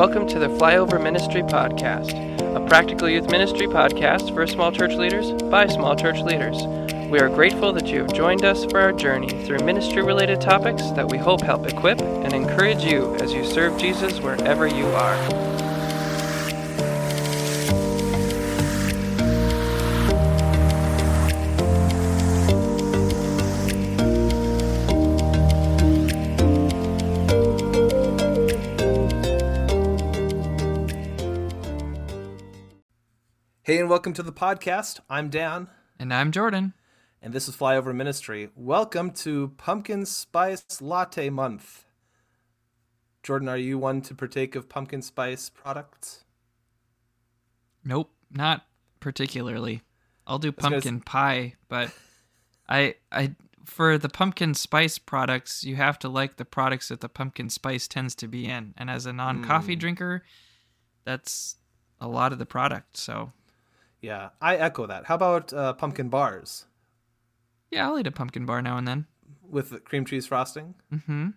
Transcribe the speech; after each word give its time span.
Welcome 0.00 0.26
to 0.28 0.38
the 0.38 0.48
Flyover 0.48 0.98
Ministry 0.98 1.42
Podcast, 1.42 2.14
a 2.56 2.66
practical 2.66 3.06
youth 3.06 3.30
ministry 3.30 3.66
podcast 3.66 4.32
for 4.32 4.46
small 4.46 4.72
church 4.72 4.94
leaders 4.94 5.30
by 5.50 5.66
small 5.66 5.94
church 5.94 6.20
leaders. 6.20 6.56
We 7.10 7.18
are 7.18 7.28
grateful 7.28 7.74
that 7.74 7.86
you 7.88 7.98
have 7.98 8.14
joined 8.14 8.42
us 8.42 8.64
for 8.64 8.80
our 8.80 8.92
journey 8.92 9.28
through 9.44 9.58
ministry 9.58 10.00
related 10.02 10.40
topics 10.40 10.90
that 10.92 11.06
we 11.06 11.18
hope 11.18 11.42
help 11.42 11.66
equip 11.66 12.00
and 12.00 12.32
encourage 12.32 12.82
you 12.82 13.14
as 13.16 13.34
you 13.34 13.44
serve 13.44 13.78
Jesus 13.78 14.20
wherever 14.20 14.66
you 14.66 14.86
are. 14.86 15.49
Welcome 33.90 34.12
to 34.12 34.22
the 34.22 34.32
podcast. 34.32 35.00
I'm 35.10 35.30
Dan. 35.30 35.66
And 35.98 36.14
I'm 36.14 36.30
Jordan. 36.30 36.74
And 37.20 37.32
this 37.32 37.48
is 37.48 37.56
Flyover 37.56 37.92
Ministry. 37.92 38.48
Welcome 38.54 39.10
to 39.14 39.48
Pumpkin 39.56 40.06
Spice 40.06 40.80
Latte 40.80 41.28
Month. 41.28 41.86
Jordan, 43.24 43.48
are 43.48 43.56
you 43.56 43.78
one 43.78 44.00
to 44.02 44.14
partake 44.14 44.54
of 44.54 44.68
pumpkin 44.68 45.02
spice 45.02 45.50
products? 45.50 46.22
Nope, 47.84 48.12
not 48.30 48.64
particularly. 49.00 49.82
I'll 50.24 50.38
do 50.38 50.52
pumpkin 50.52 51.00
pie, 51.00 51.54
but 51.68 51.90
I 52.68 52.94
I 53.10 53.34
for 53.64 53.98
the 53.98 54.08
pumpkin 54.08 54.54
spice 54.54 54.98
products, 54.98 55.64
you 55.64 55.74
have 55.74 55.98
to 55.98 56.08
like 56.08 56.36
the 56.36 56.44
products 56.44 56.90
that 56.90 57.00
the 57.00 57.08
pumpkin 57.08 57.50
spice 57.50 57.88
tends 57.88 58.14
to 58.14 58.28
be 58.28 58.46
in. 58.46 58.72
And 58.76 58.88
as 58.88 59.04
a 59.04 59.12
non-coffee 59.12 59.74
mm. 59.74 59.80
drinker, 59.80 60.22
that's 61.04 61.56
a 62.00 62.06
lot 62.06 62.32
of 62.32 62.38
the 62.38 62.46
product. 62.46 62.96
So 62.96 63.32
yeah, 64.00 64.30
I 64.40 64.56
echo 64.56 64.86
that. 64.86 65.06
How 65.06 65.14
about 65.14 65.52
uh, 65.52 65.72
pumpkin 65.74 66.08
bars? 66.08 66.66
Yeah, 67.70 67.88
I'll 67.88 67.98
eat 67.98 68.06
a 68.06 68.12
pumpkin 68.12 68.46
bar 68.46 68.62
now 68.62 68.76
and 68.76 68.86
then 68.86 69.06
with 69.48 69.84
cream 69.84 70.04
cheese 70.04 70.26
frosting. 70.26 70.74
Mm-hmm. 70.92 71.28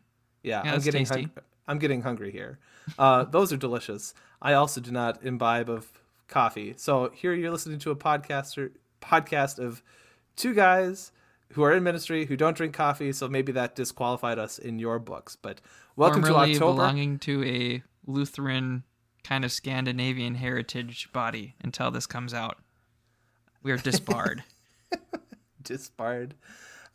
Yeah, 0.44 0.62
yeah 0.66 0.74
I'm 0.74 0.82
getting 0.82 1.06
hung- 1.06 1.32
I'm 1.68 1.80
getting 1.80 2.02
hungry 2.02 2.32
here. 2.32 2.60
Uh, 2.98 3.24
those 3.30 3.54
are 3.54 3.58
delicious. 3.58 4.14
I 4.42 4.54
also 4.54 4.82
do 4.82 4.92
not 4.92 5.24
imbibe 5.24 5.70
of 5.70 5.88
coffee, 6.28 6.74
so 6.78 7.12
here 7.14 7.34
you're 7.34 7.52
listening 7.52 7.80
to 7.80 7.92
a 7.92 7.96
podcaster 7.96 8.72
podcast 9.02 9.60
of 9.60 9.84
two 10.36 10.54
guys 10.54 11.12
who 11.54 11.64
are 11.64 11.74
in 11.74 11.84
ministry 11.84 12.26
who 12.26 12.36
don't 12.36 12.58
drink 12.58 12.74
coffee. 12.74 13.12
So 13.14 13.28
maybe 13.28 13.52
that 13.54 13.76
disqualified 13.76 14.40
us 14.40 14.58
in 14.58 14.80
your 14.80 15.00
books. 15.00 15.36
But 15.36 15.62
welcome 15.96 16.24
Formerly 16.24 16.54
to 16.54 16.56
October. 16.56 16.74
belonging 16.74 17.20
to 17.20 17.44
a 17.44 17.84
Lutheran 18.06 18.84
kind 19.24 19.46
of 19.46 19.52
Scandinavian 19.52 20.36
heritage 20.36 21.12
body 21.14 21.56
until 21.64 21.92
this 21.92 22.06
comes 22.06 22.34
out. 22.34 22.58
We 23.62 23.72
are 23.72 23.78
disbarred. 23.78 24.44
disbarred. 25.64 26.36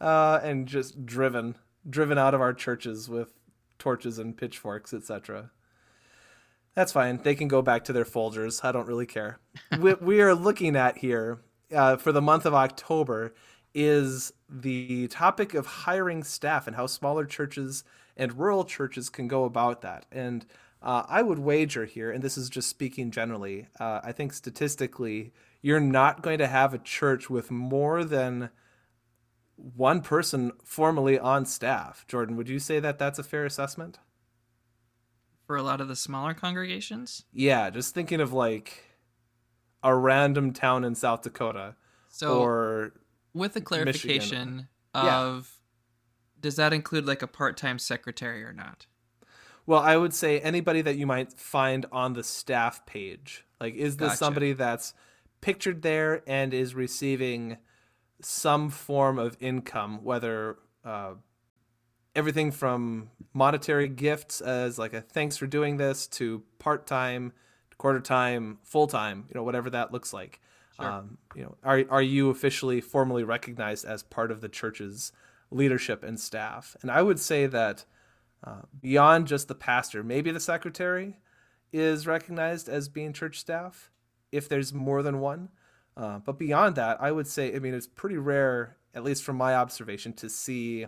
Uh, 0.00 0.40
and 0.42 0.66
just 0.66 1.06
driven. 1.06 1.56
Driven 1.88 2.18
out 2.18 2.34
of 2.34 2.40
our 2.40 2.52
churches 2.52 3.08
with 3.08 3.32
torches 3.78 4.18
and 4.18 4.36
pitchforks, 4.36 4.92
etc. 4.92 5.50
That's 6.74 6.92
fine. 6.92 7.20
They 7.22 7.34
can 7.34 7.48
go 7.48 7.62
back 7.62 7.84
to 7.84 7.92
their 7.92 8.04
Folgers. 8.04 8.64
I 8.64 8.72
don't 8.72 8.86
really 8.86 9.06
care. 9.06 9.38
what 9.78 10.02
we, 10.02 10.20
are 10.20 10.34
looking 10.34 10.76
at 10.76 10.98
here 10.98 11.40
uh, 11.74 11.96
for 11.96 12.12
the 12.12 12.22
month 12.22 12.46
of 12.46 12.54
October 12.54 13.34
is 13.74 14.32
the 14.48 15.08
topic 15.08 15.54
of 15.54 15.66
hiring 15.66 16.22
staff 16.22 16.66
and 16.66 16.76
how 16.76 16.86
smaller 16.86 17.24
churches 17.24 17.84
and 18.16 18.38
rural 18.38 18.64
churches 18.64 19.08
can 19.08 19.28
go 19.28 19.44
about 19.44 19.82
that. 19.82 20.06
And 20.10 20.44
uh, 20.82 21.04
I 21.08 21.22
would 21.22 21.38
wager 21.38 21.84
here, 21.84 22.10
and 22.10 22.22
this 22.22 22.38
is 22.38 22.48
just 22.48 22.68
speaking 22.68 23.10
generally, 23.10 23.68
uh, 23.80 24.00
I 24.04 24.12
think 24.12 24.32
statistically, 24.32 25.32
you're 25.60 25.80
not 25.80 26.22
going 26.22 26.38
to 26.38 26.46
have 26.46 26.72
a 26.72 26.78
church 26.78 27.28
with 27.28 27.50
more 27.50 28.04
than 28.04 28.50
one 29.56 30.02
person 30.02 30.52
formally 30.64 31.18
on 31.18 31.44
staff. 31.44 32.04
Jordan, 32.06 32.36
would 32.36 32.48
you 32.48 32.60
say 32.60 32.78
that 32.78 32.98
that's 32.98 33.18
a 33.18 33.24
fair 33.24 33.44
assessment? 33.44 33.98
For 35.46 35.56
a 35.56 35.62
lot 35.62 35.80
of 35.80 35.88
the 35.88 35.96
smaller 35.96 36.34
congregations? 36.34 37.24
Yeah, 37.32 37.70
just 37.70 37.94
thinking 37.94 38.20
of 38.20 38.32
like 38.32 38.84
a 39.82 39.96
random 39.96 40.52
town 40.52 40.84
in 40.84 40.94
South 40.94 41.22
Dakota. 41.22 41.74
So, 42.08 42.40
or 42.40 42.92
with 43.34 43.54
the 43.54 43.60
clarification 43.60 44.38
Michigan. 44.38 44.68
of 44.94 45.58
yeah. 45.58 46.40
does 46.40 46.56
that 46.56 46.72
include 46.72 47.06
like 47.06 47.22
a 47.22 47.26
part 47.26 47.56
time 47.56 47.78
secretary 47.78 48.44
or 48.44 48.52
not? 48.52 48.86
Well, 49.68 49.80
I 49.80 49.98
would 49.98 50.14
say 50.14 50.40
anybody 50.40 50.80
that 50.80 50.96
you 50.96 51.06
might 51.06 51.30
find 51.34 51.84
on 51.92 52.14
the 52.14 52.24
staff 52.24 52.86
page. 52.86 53.44
Like, 53.60 53.74
is 53.74 53.98
this 53.98 54.08
gotcha. 54.08 54.16
somebody 54.16 54.52
that's 54.54 54.94
pictured 55.42 55.82
there 55.82 56.22
and 56.26 56.54
is 56.54 56.74
receiving 56.74 57.58
some 58.22 58.70
form 58.70 59.18
of 59.18 59.36
income, 59.40 60.02
whether 60.02 60.56
uh, 60.86 61.12
everything 62.16 62.50
from 62.50 63.10
monetary 63.34 63.88
gifts 63.88 64.40
as 64.40 64.78
like 64.78 64.94
a 64.94 65.02
thanks 65.02 65.36
for 65.36 65.46
doing 65.46 65.76
this 65.76 66.06
to 66.06 66.42
part 66.58 66.86
time, 66.86 67.34
quarter 67.76 68.00
time, 68.00 68.60
full 68.62 68.86
time, 68.86 69.26
you 69.28 69.34
know, 69.34 69.42
whatever 69.42 69.68
that 69.68 69.92
looks 69.92 70.14
like. 70.14 70.40
Sure. 70.80 70.90
Um, 70.90 71.18
you 71.36 71.42
know, 71.42 71.56
are 71.62 71.84
are 71.90 72.00
you 72.00 72.30
officially 72.30 72.80
formally 72.80 73.22
recognized 73.22 73.84
as 73.84 74.02
part 74.02 74.30
of 74.30 74.40
the 74.40 74.48
church's 74.48 75.12
leadership 75.50 76.02
and 76.02 76.18
staff? 76.18 76.74
And 76.80 76.90
I 76.90 77.02
would 77.02 77.20
say 77.20 77.44
that 77.44 77.84
uh, 78.44 78.62
beyond 78.80 79.26
just 79.26 79.48
the 79.48 79.54
pastor. 79.54 80.02
Maybe 80.02 80.30
the 80.30 80.40
secretary 80.40 81.18
is 81.72 82.06
recognized 82.06 82.68
as 82.68 82.88
being 82.88 83.12
church 83.12 83.38
staff 83.38 83.90
if 84.32 84.48
there's 84.48 84.72
more 84.72 85.02
than 85.02 85.20
one. 85.20 85.48
Uh, 85.96 86.20
but 86.20 86.38
beyond 86.38 86.76
that, 86.76 87.00
I 87.00 87.10
would 87.10 87.26
say, 87.26 87.54
I 87.54 87.58
mean, 87.58 87.74
it's 87.74 87.86
pretty 87.86 88.16
rare, 88.16 88.76
at 88.94 89.02
least 89.02 89.24
from 89.24 89.36
my 89.36 89.54
observation, 89.54 90.12
to 90.14 90.28
see 90.28 90.86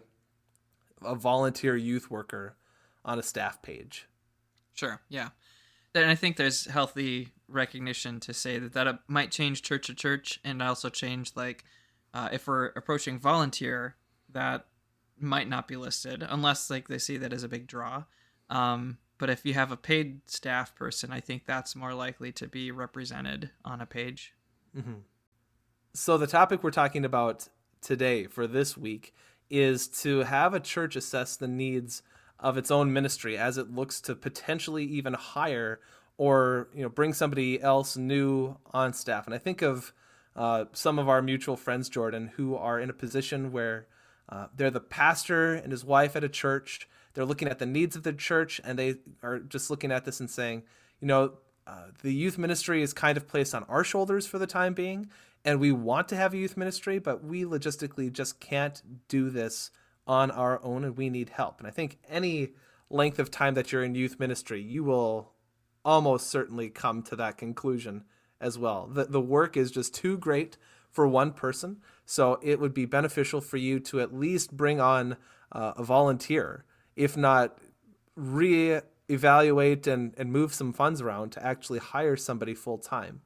a 1.03 1.15
volunteer 1.15 1.77
youth 1.77 2.11
worker 2.11 2.57
on 3.05 3.19
a 3.19 3.23
staff 3.23 3.61
page. 3.61 4.07
Sure, 4.73 5.01
yeah. 5.09 5.31
And 5.95 6.09
I 6.09 6.15
think 6.15 6.37
there's 6.37 6.67
healthy 6.67 7.31
recognition 7.49 8.21
to 8.21 8.33
say 8.33 8.59
that 8.61 8.75
that 8.75 8.87
uh, 8.87 8.95
might 9.09 9.33
change 9.33 9.63
church 9.63 9.89
to 9.89 9.95
church 9.95 10.39
and 10.45 10.63
also 10.63 10.89
change, 10.89 11.33
like, 11.35 11.65
uh, 12.15 12.29
if 12.33 12.47
we're 12.47 12.67
approaching 12.67 13.19
volunteer, 13.19 13.97
that 14.33 14.67
might 15.21 15.49
not 15.49 15.69
be 15.69 15.77
listed 15.77 16.25
unless 16.29 16.71
like 16.71 16.89
they 16.89 16.99
see 16.99 17.17
that 17.19 17.33
as 17.33 17.43
a 17.43 17.49
big 17.49 17.67
draw. 17.67 18.05
Um, 18.49 18.99
but 19.19 19.31
if 19.31 19.45
you 19.45 19.55
have 19.55 19.71
a 19.71 19.77
paid 19.77 20.23
staff 20.31 20.75
person, 20.75 21.13
I 21.13 21.21
think 21.21 21.45
that's 21.45 21.77
more 21.77 21.95
likely 21.95 22.33
to 22.33 22.49
be 22.49 22.71
represented 22.71 23.51
on 23.65 23.81
a 23.81 23.87
page. 23.87 24.35
Mm-hmm. 24.77 25.01
So 25.93 26.17
the 26.17 26.27
topic 26.27 26.63
we're 26.63 26.71
talking 26.71 27.05
about 27.05 27.49
today 27.81 28.27
for 28.27 28.47
this 28.47 28.77
week 28.77 29.15
is 29.51 29.89
to 29.89 30.21
have 30.21 30.55
a 30.55 30.61
church 30.61 30.97
assess 30.97 31.37
the 31.37 31.49
needs 31.49 32.03
of 32.39 32.57
its 32.57 32.71
own 32.71 32.93
ministry 32.93 33.37
as 33.37 33.59
it 33.59 33.75
looks 33.75 34.01
to 34.01 34.15
potentially 34.15 34.85
even 34.85 35.13
hire 35.13 35.81
or 36.17 36.69
you 36.75 36.83
know 36.83 36.89
bring 36.89 37.13
somebody 37.13 37.61
else 37.61 37.97
new 37.97 38.57
on 38.73 38.93
staff. 38.93 39.27
And 39.27 39.35
I 39.35 39.39
think 39.39 39.63
of 39.63 39.93
uh, 40.37 40.67
some 40.73 40.99
of 40.99 41.09
our 41.09 41.21
mutual 41.21 41.57
friends, 41.57 41.89
Jordan, 41.89 42.31
who 42.37 42.55
are 42.57 42.79
in 42.79 42.89
a 42.89 42.95
position 42.95 43.53
where 43.53 43.87
uh, 44.31 44.47
they're 44.57 44.71
the 44.71 44.81
pastor 44.81 45.55
and 45.55 45.73
his 45.73 45.85
wife 45.85 46.17
at 46.17 46.25
a 46.25 46.29
church. 46.29 46.89
They're 47.15 47.25
looking 47.25 47.49
at 47.49 47.59
the 47.59 47.67
needs 47.67 47.97
of 47.97 48.05
the 48.05 48.13
church, 48.13 48.61
and 48.65 48.79
they 48.79 48.95
are 49.23 49.41
just 49.41 49.71
looking 49.71 49.91
at 49.91 50.05
this 50.05 50.21
and 50.21 50.31
saying, 50.31 50.63
you 51.01 51.09
know, 51.09 51.33
uh, 51.67 51.87
the 52.03 52.13
youth 52.13 52.39
ministry 52.39 52.83
is 52.83 52.93
kind 52.93 53.17
of 53.17 53.29
placed 53.29 53.55
on 53.55 53.65
our 53.65 53.85
shoulders 53.85 54.27
for 54.27 54.39
the 54.39 54.47
time 54.47 54.75
being, 54.75 55.11
and 55.45 55.59
we 55.59 55.73
want 55.73 56.09
to 56.09 56.17
have 56.17 56.33
a 56.33 56.37
youth 56.37 56.57
ministry, 56.57 56.99
but 56.99 57.25
we 57.25 57.45
logistically 57.45 58.13
just 58.13 58.41
can't 58.41 58.83
do 59.09 59.31
this 59.31 59.71
on 60.07 60.31
our 60.31 60.63
own, 60.63 60.85
and 60.85 60.97
we 60.97 61.11
need 61.11 61.31
help. 61.31 61.59
And 61.59 61.67
I 61.67 61.71
think 61.71 61.99
any 62.09 62.51
length 62.89 63.19
of 63.19 63.31
time 63.31 63.55
that 63.55 63.73
you're 63.73 63.85
in 63.85 63.95
youth 63.95 64.19
ministry, 64.19 64.63
you 64.63 64.85
will 64.85 65.33
almost 65.85 66.29
certainly 66.29 66.69
come 66.69 67.03
to 67.03 67.17
that 67.17 67.39
conclusion 67.39 68.05
as 68.41 68.59
well. 68.59 68.87
The, 68.87 69.05
the 69.05 69.21
work 69.21 69.57
is 69.57 69.71
just 69.71 69.95
too 69.95 70.19
great 70.19 70.57
for 70.91 71.07
one 71.07 71.33
person. 71.33 71.79
So 72.05 72.39
it 72.43 72.61
would 72.61 72.75
be 72.75 72.87
beneficial 72.87 73.41
for 73.41 73.57
you 73.57 73.81
to 73.81 74.01
at 74.01 74.15
least 74.15 74.57
bring 74.57 74.81
on 74.81 75.17
uh, 75.53 75.73
a 75.77 75.83
volunteer, 75.83 76.65
if 76.97 77.17
not 77.17 77.59
re-evaluate 78.17 79.87
and, 79.87 80.15
and 80.19 80.33
move 80.33 80.53
some 80.53 80.73
funds 80.73 81.01
around 81.01 81.31
to 81.33 81.47
actually 81.47 81.79
hire 81.79 82.17
somebody 82.17 82.55
full 82.55 82.79
time. 82.79 83.23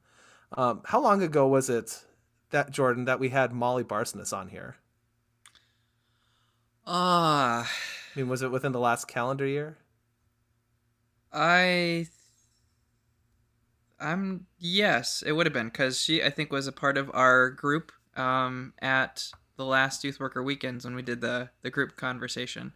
Um, 0.53 0.81
how 0.85 1.01
long 1.01 1.21
ago 1.21 1.47
was 1.47 1.69
it 1.69 2.05
that 2.51 2.71
Jordan 2.71 3.05
that 3.05 3.19
we 3.19 3.29
had 3.29 3.51
Molly 3.51 3.83
Barsonis 3.83 4.35
on 4.35 4.49
here? 4.49 4.77
Ah, 6.87 7.61
uh, 7.61 7.63
I 7.63 8.19
mean, 8.19 8.29
was 8.29 8.43
it 8.43 8.51
within 8.51 8.71
the 8.71 8.79
last 8.79 9.07
calendar 9.07 9.45
year? 9.47 9.77
I 11.33 12.07
I'm 13.99 14.47
yes, 14.59 15.23
it 15.25 15.31
would 15.33 15.45
have 15.45 15.53
been 15.53 15.67
because 15.69 16.01
she 16.01 16.23
I 16.23 16.29
think 16.29 16.51
was 16.51 16.67
a 16.67 16.71
part 16.71 16.97
of 16.97 17.09
our 17.13 17.49
group 17.49 17.91
um, 18.15 18.73
at 18.81 19.29
the 19.57 19.65
last 19.65 20.03
youth 20.03 20.19
worker 20.19 20.43
weekends 20.43 20.83
when 20.85 20.95
we 20.95 21.01
did 21.01 21.21
the 21.21 21.49
the 21.61 21.69
group 21.69 21.95
conversation. 21.95 22.73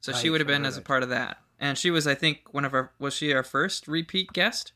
So 0.00 0.12
right, 0.12 0.20
she 0.20 0.30
would 0.30 0.40
have 0.40 0.46
been 0.48 0.62
right, 0.62 0.68
as 0.68 0.76
a 0.76 0.82
part 0.82 1.02
of 1.02 1.08
that. 1.10 1.38
and 1.58 1.76
she 1.76 1.90
was, 1.90 2.06
I 2.06 2.14
think, 2.14 2.54
one 2.54 2.64
of 2.64 2.72
our 2.72 2.92
was 2.98 3.14
she 3.14 3.32
our 3.34 3.42
first 3.42 3.86
repeat 3.88 4.32
guest? 4.32 4.72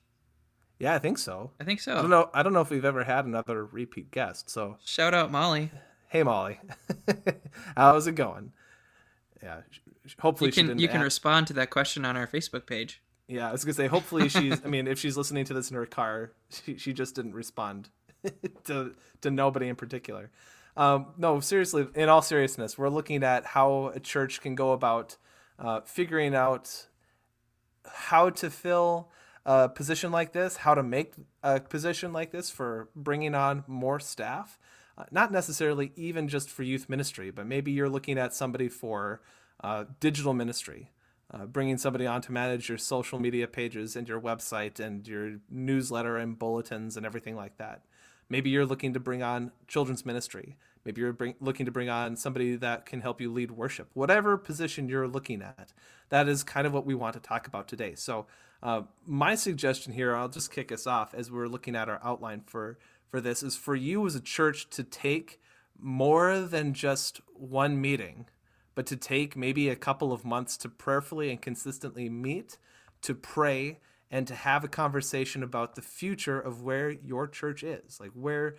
Yeah, 0.78 0.94
I 0.94 0.98
think 0.98 1.18
so. 1.18 1.52
I 1.60 1.64
think 1.64 1.80
so. 1.80 1.96
I 1.96 2.00
don't 2.02 2.10
know. 2.10 2.28
I 2.34 2.42
don't 2.42 2.52
know 2.52 2.60
if 2.60 2.70
we've 2.70 2.84
ever 2.84 3.04
had 3.04 3.24
another 3.24 3.64
repeat 3.64 4.10
guest. 4.10 4.50
So 4.50 4.76
Shout 4.84 5.14
out 5.14 5.30
Molly. 5.30 5.70
hey, 6.08 6.22
Molly, 6.24 6.58
how's 7.76 8.06
it 8.06 8.16
going? 8.16 8.52
Yeah, 9.42 9.60
hopefully 10.20 10.48
You 10.48 10.52
she 10.52 10.62
can 10.64 10.78
you 10.78 10.88
can 10.88 11.00
respond 11.00 11.46
to 11.48 11.52
that 11.54 11.70
question 11.70 12.04
on 12.04 12.16
our 12.16 12.26
Facebook 12.26 12.66
page. 12.66 13.00
Yeah, 13.28 13.48
I 13.48 13.52
was 13.52 13.64
gonna 13.64 13.74
say 13.74 13.86
hopefully 13.86 14.28
she's. 14.28 14.64
I 14.64 14.68
mean, 14.68 14.86
if 14.86 14.98
she's 14.98 15.16
listening 15.16 15.44
to 15.46 15.54
this 15.54 15.70
in 15.70 15.76
her 15.76 15.86
car, 15.86 16.32
she 16.50 16.76
she 16.76 16.92
just 16.92 17.14
didn't 17.14 17.34
respond 17.34 17.88
to 18.64 18.94
to 19.22 19.30
nobody 19.30 19.68
in 19.68 19.76
particular. 19.76 20.30
Um, 20.76 21.06
no, 21.16 21.40
seriously. 21.40 21.86
In 21.94 22.08
all 22.08 22.22
seriousness, 22.22 22.76
we're 22.76 22.88
looking 22.88 23.22
at 23.22 23.46
how 23.46 23.92
a 23.94 24.00
church 24.00 24.40
can 24.40 24.54
go 24.54 24.72
about 24.72 25.16
uh, 25.58 25.80
figuring 25.82 26.34
out 26.34 26.86
how 27.86 28.30
to 28.30 28.50
fill 28.50 29.10
a 29.46 29.68
position 29.68 30.10
like 30.10 30.32
this, 30.32 30.58
how 30.58 30.74
to 30.74 30.82
make 30.82 31.14
a 31.42 31.60
position 31.60 32.12
like 32.12 32.30
this 32.30 32.50
for 32.50 32.88
bringing 32.96 33.34
on 33.34 33.64
more 33.66 34.00
staff. 34.00 34.58
Uh, 34.96 35.04
not 35.10 35.32
necessarily 35.32 35.92
even 35.96 36.28
just 36.28 36.48
for 36.48 36.62
youth 36.62 36.88
ministry, 36.88 37.30
but 37.30 37.46
maybe 37.46 37.72
you're 37.72 37.88
looking 37.88 38.16
at 38.16 38.32
somebody 38.32 38.68
for 38.68 39.20
uh, 39.62 39.84
digital 40.00 40.32
ministry, 40.32 40.90
uh, 41.34 41.46
bringing 41.46 41.76
somebody 41.76 42.06
on 42.06 42.20
to 42.22 42.32
manage 42.32 42.68
your 42.68 42.78
social 42.78 43.18
media 43.18 43.48
pages 43.48 43.96
and 43.96 44.08
your 44.08 44.20
website 44.20 44.78
and 44.78 45.08
your 45.08 45.38
newsletter 45.50 46.16
and 46.16 46.38
bulletins 46.38 46.96
and 46.96 47.04
everything 47.04 47.34
like 47.34 47.56
that. 47.58 47.82
Maybe 48.28 48.50
you're 48.50 48.66
looking 48.66 48.94
to 48.94 49.00
bring 49.00 49.22
on 49.22 49.50
children's 49.66 50.06
ministry. 50.06 50.56
Maybe 50.84 51.00
you're 51.00 51.12
bring, 51.12 51.34
looking 51.40 51.66
to 51.66 51.72
bring 51.72 51.88
on 51.88 52.16
somebody 52.16 52.56
that 52.56 52.86
can 52.86 53.00
help 53.00 53.20
you 53.20 53.32
lead 53.32 53.50
worship. 53.50 53.88
Whatever 53.94 54.36
position 54.36 54.88
you're 54.88 55.08
looking 55.08 55.42
at, 55.42 55.72
that 56.10 56.28
is 56.28 56.44
kind 56.44 56.66
of 56.66 56.72
what 56.72 56.86
we 56.86 56.94
want 56.94 57.14
to 57.14 57.20
talk 57.20 57.46
about 57.46 57.68
today. 57.68 57.94
So, 57.94 58.26
uh, 58.62 58.82
my 59.06 59.34
suggestion 59.34 59.92
here, 59.92 60.14
I'll 60.14 60.28
just 60.28 60.50
kick 60.50 60.72
us 60.72 60.86
off 60.86 61.14
as 61.14 61.30
we're 61.30 61.48
looking 61.48 61.76
at 61.76 61.88
our 61.88 62.00
outline 62.02 62.42
for 62.46 62.78
for 63.10 63.20
this, 63.20 63.42
is 63.42 63.56
for 63.56 63.76
you 63.76 64.04
as 64.06 64.14
a 64.16 64.20
church 64.20 64.68
to 64.70 64.82
take 64.82 65.40
more 65.78 66.40
than 66.40 66.74
just 66.74 67.20
one 67.34 67.80
meeting, 67.80 68.26
but 68.74 68.86
to 68.86 68.96
take 68.96 69.36
maybe 69.36 69.68
a 69.68 69.76
couple 69.76 70.12
of 70.12 70.24
months 70.24 70.56
to 70.58 70.68
prayerfully 70.68 71.30
and 71.30 71.40
consistently 71.40 72.08
meet, 72.08 72.58
to 73.02 73.14
pray, 73.14 73.78
and 74.10 74.26
to 74.26 74.34
have 74.34 74.64
a 74.64 74.68
conversation 74.68 75.42
about 75.42 75.74
the 75.74 75.82
future 75.82 76.40
of 76.40 76.62
where 76.62 76.90
your 76.90 77.26
church 77.26 77.62
is. 77.62 77.98
Like, 78.00 78.12
where 78.12 78.56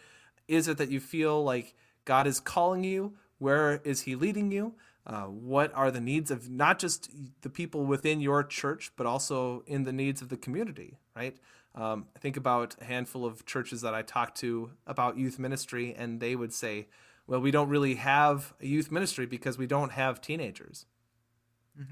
is 0.47 0.67
it 0.67 0.77
that 0.77 0.89
you 0.89 0.99
feel 0.99 1.43
like 1.43 1.73
God 2.03 2.27
is 2.27 2.39
calling 2.39 2.83
you? 2.83 3.13
Where 3.39 3.81
is 3.83 4.01
He 4.01 4.15
leading 4.15 4.51
you? 4.51 4.75
Uh, 5.07 5.23
what 5.23 5.71
are 5.75 5.91
the 5.91 6.01
needs 6.01 6.31
of 6.31 6.49
not 6.49 6.79
just 6.79 7.11
the 7.41 7.49
people 7.49 7.85
within 7.85 8.21
your 8.21 8.43
church, 8.43 8.91
but 8.95 9.05
also 9.05 9.63
in 9.67 9.83
the 9.83 9.93
needs 9.93 10.21
of 10.21 10.29
the 10.29 10.37
community, 10.37 10.97
right? 11.15 11.37
Um, 11.75 12.07
I 12.15 12.19
think 12.19 12.37
about 12.37 12.75
a 12.81 12.85
handful 12.85 13.25
of 13.25 13.45
churches 13.45 13.81
that 13.81 13.93
I 13.93 14.01
talked 14.01 14.37
to 14.39 14.71
about 14.87 15.17
youth 15.17 15.37
ministry, 15.37 15.93
and 15.95 16.19
they 16.19 16.35
would 16.35 16.53
say, 16.53 16.87
well, 17.27 17.39
we 17.39 17.51
don't 17.51 17.69
really 17.69 17.95
have 17.95 18.53
a 18.61 18.65
youth 18.65 18.91
ministry 18.91 19.25
because 19.25 19.57
we 19.57 19.67
don't 19.67 19.91
have 19.91 20.21
teenagers. 20.21 20.85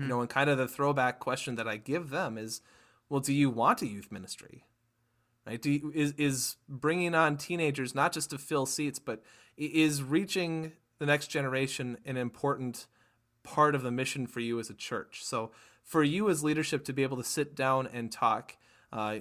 You 0.02 0.08
know, 0.08 0.22
and 0.22 0.30
kind 0.30 0.50
of 0.50 0.58
the 0.58 0.68
throwback 0.68 1.20
question 1.20 1.56
that 1.56 1.68
I 1.68 1.78
give 1.78 2.10
them 2.10 2.38
is, 2.38 2.62
well, 3.10 3.20
do 3.20 3.34
you 3.34 3.50
want 3.50 3.82
a 3.82 3.88
youth 3.88 4.12
ministry? 4.12 4.66
Right? 5.46 5.62
Do 5.62 5.72
you, 5.72 5.92
is 5.94 6.14
is 6.14 6.56
bringing 6.70 7.14
on 7.14 7.36
teenagers 7.36 7.94
not 7.94 8.14
just 8.14 8.30
to 8.30 8.38
fill 8.38 8.66
seats, 8.66 8.98
but 8.98 9.22
is 9.58 10.02
reaching 10.02 10.72
the 11.00 11.06
next 11.06 11.28
generation 11.28 11.98
an 12.06 12.16
important 12.16 12.88
part 13.44 13.76
of 13.76 13.84
the 13.84 13.92
mission 13.92 14.26
for 14.26 14.40
you 14.40 14.58
as 14.58 14.70
a 14.70 14.74
church? 14.74 15.24
So, 15.26 15.52
for 15.84 16.02
you 16.02 16.30
as 16.30 16.46
leadership 16.46 16.86
to 16.86 16.94
be 16.94 17.04
able 17.04 17.18
to 17.18 17.24
sit 17.24 17.54
down 17.54 17.90
and 17.92 18.10
talk, 18.10 18.56
uh, 18.94 19.18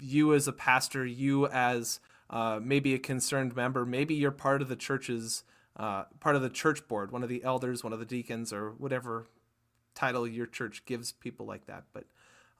you 0.00 0.32
as 0.32 0.48
a 0.48 0.52
pastor, 0.52 1.04
you 1.04 1.48
as 1.48 2.00
uh, 2.32 2.58
maybe 2.62 2.94
a 2.94 2.98
concerned 2.98 3.54
member, 3.54 3.84
maybe 3.84 4.14
you're 4.14 4.30
part 4.30 4.62
of 4.62 4.68
the 4.68 4.76
church's 4.76 5.44
uh, 5.76 6.04
part 6.20 6.34
of 6.34 6.42
the 6.42 6.50
church 6.50 6.86
board, 6.88 7.12
one 7.12 7.22
of 7.22 7.28
the 7.28 7.44
elders, 7.44 7.84
one 7.84 7.92
of 7.92 7.98
the 7.98 8.04
deacons, 8.04 8.52
or 8.52 8.70
whatever 8.72 9.26
title 9.94 10.26
your 10.26 10.46
church 10.46 10.84
gives 10.84 11.12
people 11.12 11.46
like 11.46 11.66
that. 11.66 11.84
But 11.92 12.04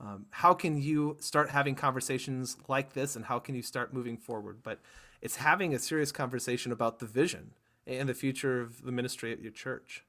um, 0.00 0.26
how 0.30 0.54
can 0.54 0.80
you 0.80 1.16
start 1.20 1.50
having 1.50 1.74
conversations 1.74 2.56
like 2.68 2.92
this, 2.92 3.16
and 3.16 3.24
how 3.24 3.38
can 3.38 3.54
you 3.54 3.62
start 3.62 3.94
moving 3.94 4.16
forward? 4.16 4.58
But 4.62 4.78
it's 5.20 5.36
having 5.36 5.74
a 5.74 5.78
serious 5.78 6.12
conversation 6.12 6.72
about 6.72 6.98
the 6.98 7.06
vision 7.06 7.52
and 7.86 8.08
the 8.08 8.14
future 8.14 8.60
of 8.60 8.82
the 8.82 8.92
ministry 8.92 9.32
at 9.32 9.40
your 9.40 9.52
church. 9.52 10.04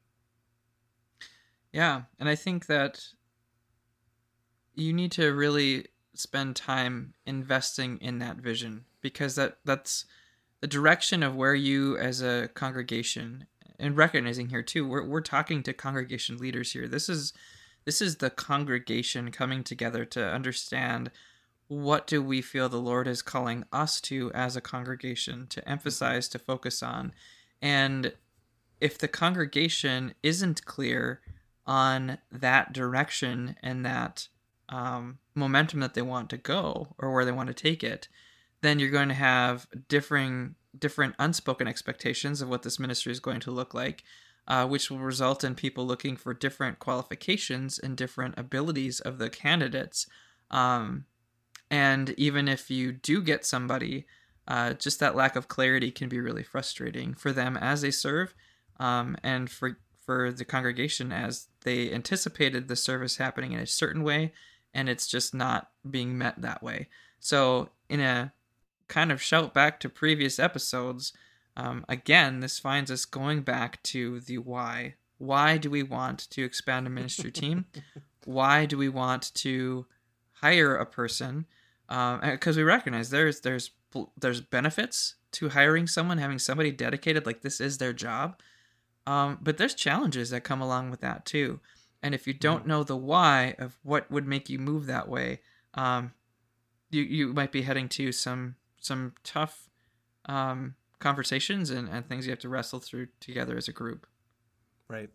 Yeah, 1.71 2.03
and 2.19 2.29
I 2.29 2.35
think 2.35 2.67
that 2.67 3.03
you 4.75 4.93
need 4.93 5.11
to 5.13 5.33
really 5.33 5.87
spend 6.13 6.55
time 6.55 7.13
investing 7.25 7.97
in 7.97 8.19
that 8.19 8.37
vision 8.37 8.85
because 9.01 9.35
that 9.35 9.57
that's 9.65 10.05
the 10.61 10.67
direction 10.67 11.23
of 11.23 11.35
where 11.35 11.55
you 11.55 11.97
as 11.97 12.21
a 12.21 12.49
congregation 12.53 13.45
and 13.79 13.97
recognizing 13.97 14.49
here 14.49 14.61
too 14.61 14.87
we're, 14.87 15.05
we're 15.05 15.21
talking 15.21 15.63
to 15.63 15.73
congregation 15.73 16.37
leaders 16.37 16.71
here. 16.73 16.87
This 16.87 17.09
is 17.09 17.33
this 17.85 18.01
is 18.01 18.17
the 18.17 18.29
congregation 18.29 19.31
coming 19.31 19.63
together 19.63 20.05
to 20.05 20.25
understand 20.25 21.11
what 21.67 22.07
do 22.07 22.21
we 22.21 22.41
feel 22.41 22.69
the 22.69 22.77
lord 22.77 23.07
is 23.07 23.21
calling 23.21 23.65
us 23.71 23.99
to 23.99 24.31
as 24.33 24.55
a 24.55 24.61
congregation 24.61 25.47
to 25.47 25.67
emphasize 25.67 26.29
to 26.29 26.39
focus 26.39 26.83
on. 26.83 27.13
And 27.61 28.13
if 28.79 28.97
the 28.97 29.07
congregation 29.07 30.13
isn't 30.21 30.65
clear 30.65 31.21
on 31.65 32.17
that 32.31 32.73
direction 32.73 33.55
and 33.63 33.85
that 33.85 34.27
um, 34.73 35.19
momentum 35.35 35.79
that 35.81 35.93
they 35.93 36.01
want 36.01 36.29
to 36.31 36.37
go 36.37 36.95
or 36.97 37.13
where 37.13 37.25
they 37.25 37.31
want 37.31 37.47
to 37.47 37.53
take 37.53 37.83
it, 37.83 38.07
then 38.61 38.79
you're 38.79 38.89
going 38.89 39.09
to 39.09 39.13
have 39.13 39.67
differing 39.87 40.55
different 40.77 41.13
unspoken 41.19 41.67
expectations 41.67 42.41
of 42.41 42.49
what 42.49 42.63
this 42.63 42.79
ministry 42.79 43.11
is 43.11 43.19
going 43.19 43.39
to 43.39 43.51
look 43.51 43.75
like, 43.75 44.03
uh, 44.47 44.65
which 44.65 44.89
will 44.89 44.97
result 44.97 45.43
in 45.43 45.53
people 45.53 45.85
looking 45.85 46.17
for 46.17 46.33
different 46.33 46.79
qualifications 46.79 47.77
and 47.77 47.95
different 47.95 48.33
abilities 48.35 48.99
of 48.99 49.19
the 49.19 49.29
candidates. 49.29 50.07
Um, 50.49 51.05
and 51.69 52.09
even 52.17 52.47
if 52.47 52.71
you 52.71 52.91
do 52.91 53.21
get 53.21 53.45
somebody, 53.45 54.07
uh, 54.47 54.73
just 54.73 54.99
that 54.99 55.15
lack 55.15 55.35
of 55.35 55.47
clarity 55.47 55.91
can 55.91 56.09
be 56.09 56.19
really 56.19 56.43
frustrating 56.43 57.13
for 57.13 57.31
them 57.31 57.57
as 57.57 57.81
they 57.81 57.91
serve, 57.91 58.33
um, 58.79 59.15
and 59.23 59.49
for 59.49 59.77
for 60.05 60.33
the 60.33 60.43
congregation 60.43 61.13
as 61.13 61.47
they 61.63 61.89
anticipated 61.93 62.67
the 62.67 62.75
service 62.75 63.15
happening 63.15 63.53
in 63.53 63.59
a 63.59 63.65
certain 63.65 64.03
way, 64.03 64.33
and 64.73 64.89
it's 64.89 65.07
just 65.07 65.33
not 65.33 65.69
being 65.89 66.17
met 66.17 66.41
that 66.41 66.63
way. 66.63 66.87
So, 67.19 67.69
in 67.89 67.99
a 67.99 68.33
kind 68.87 69.11
of 69.11 69.21
shout 69.21 69.53
back 69.53 69.79
to 69.79 69.89
previous 69.89 70.39
episodes, 70.39 71.13
um, 71.55 71.85
again, 71.87 72.39
this 72.39 72.59
finds 72.59 72.91
us 72.91 73.05
going 73.05 73.41
back 73.41 73.81
to 73.83 74.19
the 74.21 74.39
why. 74.39 74.95
Why 75.17 75.57
do 75.57 75.69
we 75.69 75.83
want 75.83 76.29
to 76.31 76.43
expand 76.43 76.87
a 76.87 76.89
ministry 76.89 77.31
team? 77.31 77.65
Why 78.25 78.65
do 78.65 78.77
we 78.77 78.87
want 78.87 79.33
to 79.35 79.85
hire 80.31 80.75
a 80.75 80.85
person? 80.85 81.45
Because 81.89 82.55
we 82.55 82.63
recognize 82.63 83.09
there's 83.09 83.41
there's 83.41 83.71
there's 84.17 84.41
benefits 84.41 85.15
to 85.33 85.49
hiring 85.49 85.87
someone, 85.87 86.17
having 86.17 86.39
somebody 86.39 86.71
dedicated 86.71 87.25
like 87.25 87.41
this 87.41 87.59
is 87.59 87.77
their 87.77 87.93
job. 87.93 88.39
Um, 89.05 89.39
but 89.41 89.57
there's 89.57 89.73
challenges 89.73 90.29
that 90.29 90.45
come 90.45 90.61
along 90.61 90.89
with 90.89 91.01
that 91.01 91.25
too. 91.25 91.59
And 92.03 92.13
if 92.13 92.27
you 92.27 92.33
don't 92.33 92.67
know 92.67 92.83
the 92.83 92.97
why 92.97 93.55
of 93.57 93.79
what 93.81 94.11
would 94.11 94.27
make 94.27 94.49
you 94.49 94.59
move 94.59 94.85
that 94.87 95.07
way, 95.07 95.39
um, 95.73 96.11
you 96.91 97.01
you 97.01 97.33
might 97.33 97.53
be 97.53 97.61
heading 97.61 97.87
to 97.89 98.11
some 98.11 98.55
some 98.79 99.13
tough 99.23 99.69
um, 100.25 100.75
conversations 100.99 101.69
and, 101.69 101.87
and 101.87 102.05
things 102.05 102.25
you 102.25 102.31
have 102.31 102.39
to 102.39 102.49
wrestle 102.49 102.79
through 102.79 103.07
together 103.21 103.55
as 103.55 103.69
a 103.69 103.71
group. 103.71 104.05
Right. 104.89 105.09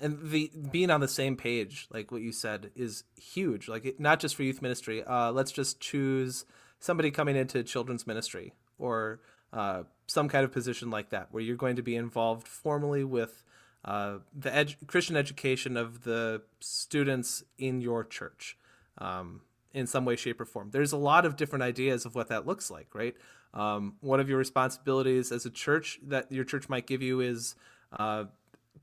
And 0.00 0.30
the 0.30 0.50
being 0.72 0.90
on 0.90 1.00
the 1.00 1.06
same 1.06 1.36
page, 1.36 1.86
like 1.92 2.10
what 2.10 2.22
you 2.22 2.32
said, 2.32 2.72
is 2.74 3.04
huge. 3.16 3.68
Like 3.68 3.84
it, 3.84 4.00
not 4.00 4.18
just 4.18 4.34
for 4.34 4.42
youth 4.42 4.60
ministry. 4.60 5.04
Uh, 5.04 5.30
let's 5.30 5.52
just 5.52 5.78
choose 5.78 6.44
somebody 6.80 7.12
coming 7.12 7.36
into 7.36 7.62
children's 7.62 8.04
ministry 8.04 8.52
or 8.78 9.20
uh, 9.52 9.84
some 10.08 10.28
kind 10.28 10.44
of 10.44 10.50
position 10.50 10.90
like 10.90 11.10
that, 11.10 11.28
where 11.30 11.42
you're 11.42 11.56
going 11.56 11.76
to 11.76 11.82
be 11.82 11.94
involved 11.94 12.48
formally 12.48 13.04
with 13.04 13.44
uh, 13.84 14.18
the 14.32 14.74
Christian 14.86 15.16
education 15.16 15.76
of 15.76 16.04
the 16.04 16.42
students 16.60 17.42
in 17.58 17.80
your 17.80 18.04
church 18.04 18.56
um, 18.98 19.42
in 19.72 19.86
some 19.86 20.04
way, 20.04 20.16
shape, 20.16 20.40
or 20.40 20.44
form. 20.44 20.70
There's 20.70 20.92
a 20.92 20.96
lot 20.96 21.24
of 21.24 21.36
different 21.36 21.62
ideas 21.62 22.04
of 22.04 22.14
what 22.14 22.28
that 22.28 22.46
looks 22.46 22.70
like, 22.70 22.94
right? 22.94 23.16
Um, 23.54 23.96
one 24.00 24.20
of 24.20 24.28
your 24.28 24.38
responsibilities 24.38 25.32
as 25.32 25.44
a 25.44 25.50
church 25.50 25.98
that 26.06 26.30
your 26.30 26.44
church 26.44 26.68
might 26.68 26.86
give 26.86 27.02
you 27.02 27.20
is 27.20 27.54
uh, 27.98 28.24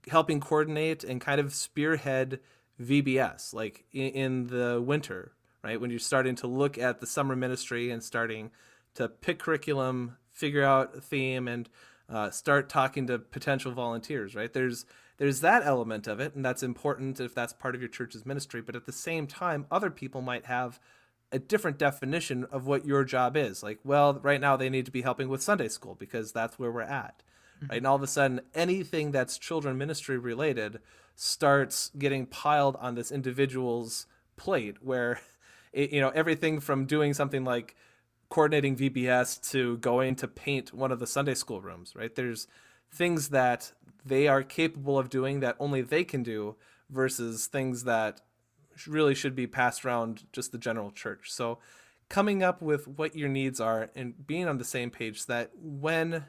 helping 0.08 0.40
coordinate 0.40 1.04
and 1.04 1.20
kind 1.20 1.40
of 1.40 1.54
spearhead 1.54 2.40
VBS, 2.82 3.54
like 3.54 3.86
in, 3.92 4.08
in 4.10 4.48
the 4.48 4.82
winter, 4.82 5.32
right? 5.64 5.80
When 5.80 5.90
you're 5.90 6.00
starting 6.00 6.36
to 6.38 6.48
look 6.48 6.78
at 6.78 7.00
the 7.00 7.08
summer 7.08 7.36
ministry 7.36 7.90
and 7.90 8.04
starting 8.04 8.52
to 8.96 9.08
pick 9.08 9.40
curriculum, 9.40 10.18
figure 10.32 10.64
out 10.64 10.96
a 10.96 11.02
theme, 11.02 11.48
and 11.48 11.70
uh, 12.10 12.30
start 12.32 12.70
talking 12.70 13.08
to 13.08 13.20
potential 13.20 13.72
volunteers, 13.72 14.36
right? 14.36 14.52
There's 14.52 14.86
there's 15.18 15.42
that 15.42 15.66
element 15.66 16.08
of 16.08 16.22
it, 16.22 16.34
and 16.34 16.46
that's 16.46 16.64
important 16.64 17.20
if 17.20 17.36
that's 17.36 17.52
part 17.52 17.76
of 17.76 17.82
your 17.82 17.90
church's 17.90 18.26
ministry. 18.26 18.62
But 18.62 18.76
at 18.76 18.86
the 18.86 18.94
same 18.94 19.28
time, 19.28 19.66
other 19.70 19.90
people 19.90 20.22
might 20.22 20.46
have 20.46 20.80
a 21.32 21.40
different 21.40 21.78
definition 21.78 22.46
of 22.46 22.66
what 22.66 22.86
your 22.86 23.04
job 23.04 23.38
is. 23.38 23.62
Like, 23.62 23.80
well, 23.84 24.20
right 24.24 24.42
now 24.42 24.56
they 24.56 24.70
need 24.70 24.86
to 24.86 24.92
be 24.92 25.02
helping 25.02 25.30
with 25.30 25.44
Sunday 25.44 25.68
school 25.68 25.96
because 25.96 26.32
that's 26.32 26.58
where 26.58 26.72
we're 26.72 26.82
at. 26.82 27.22
Mm-hmm. 27.58 27.68
Right. 27.70 27.78
And 27.78 27.88
all 27.88 27.96
of 27.96 28.02
a 28.02 28.08
sudden, 28.08 28.42
anything 28.56 29.12
that's 29.12 29.38
children 29.38 29.78
ministry 29.78 30.18
related 30.18 30.80
starts 31.16 31.92
getting 31.98 32.26
piled 32.26 32.78
on 32.78 32.96
this 32.96 33.12
individual's 33.12 34.08
plate 34.38 34.78
where, 34.82 35.20
it, 35.74 35.92
you 35.92 36.00
know, 36.00 36.10
everything 36.10 36.60
from 36.60 36.86
doing 36.86 37.14
something 37.14 37.44
like 37.44 37.76
coordinating 38.30 38.76
VBS 38.76 39.50
to 39.52 39.78
going 39.78 40.16
to 40.16 40.28
paint 40.28 40.74
one 40.74 40.92
of 40.92 41.00
the 41.00 41.08
Sunday 41.08 41.34
school 41.34 41.62
rooms, 41.62 41.96
right? 41.96 42.14
There's 42.14 42.48
things 42.92 43.30
that 43.30 43.74
they 44.06 44.28
are 44.28 44.44
capable 44.44 44.98
of 44.98 45.10
doing 45.10 45.40
that 45.40 45.56
only 45.60 45.82
they 45.82 46.04
can 46.04 46.24
do 46.24 46.56
versus 46.90 47.48
things 47.48 47.84
that 47.84 48.22
really 48.88 49.16
should 49.16 49.36
be 49.36 49.48
passed 49.48 49.84
around 49.84 50.24
just 50.32 50.52
the 50.52 50.58
general 50.58 50.92
church. 50.92 51.32
So 51.32 51.60
coming 52.08 52.42
up 52.42 52.62
with 52.62 52.88
what 52.88 53.16
your 53.16 53.30
needs 53.30 53.60
are 53.60 53.90
and 53.96 54.26
being 54.26 54.48
on 54.48 54.58
the 54.58 54.64
same 54.64 54.90
page 54.90 55.24
so 55.24 55.34
that 55.34 55.52
when 55.60 56.26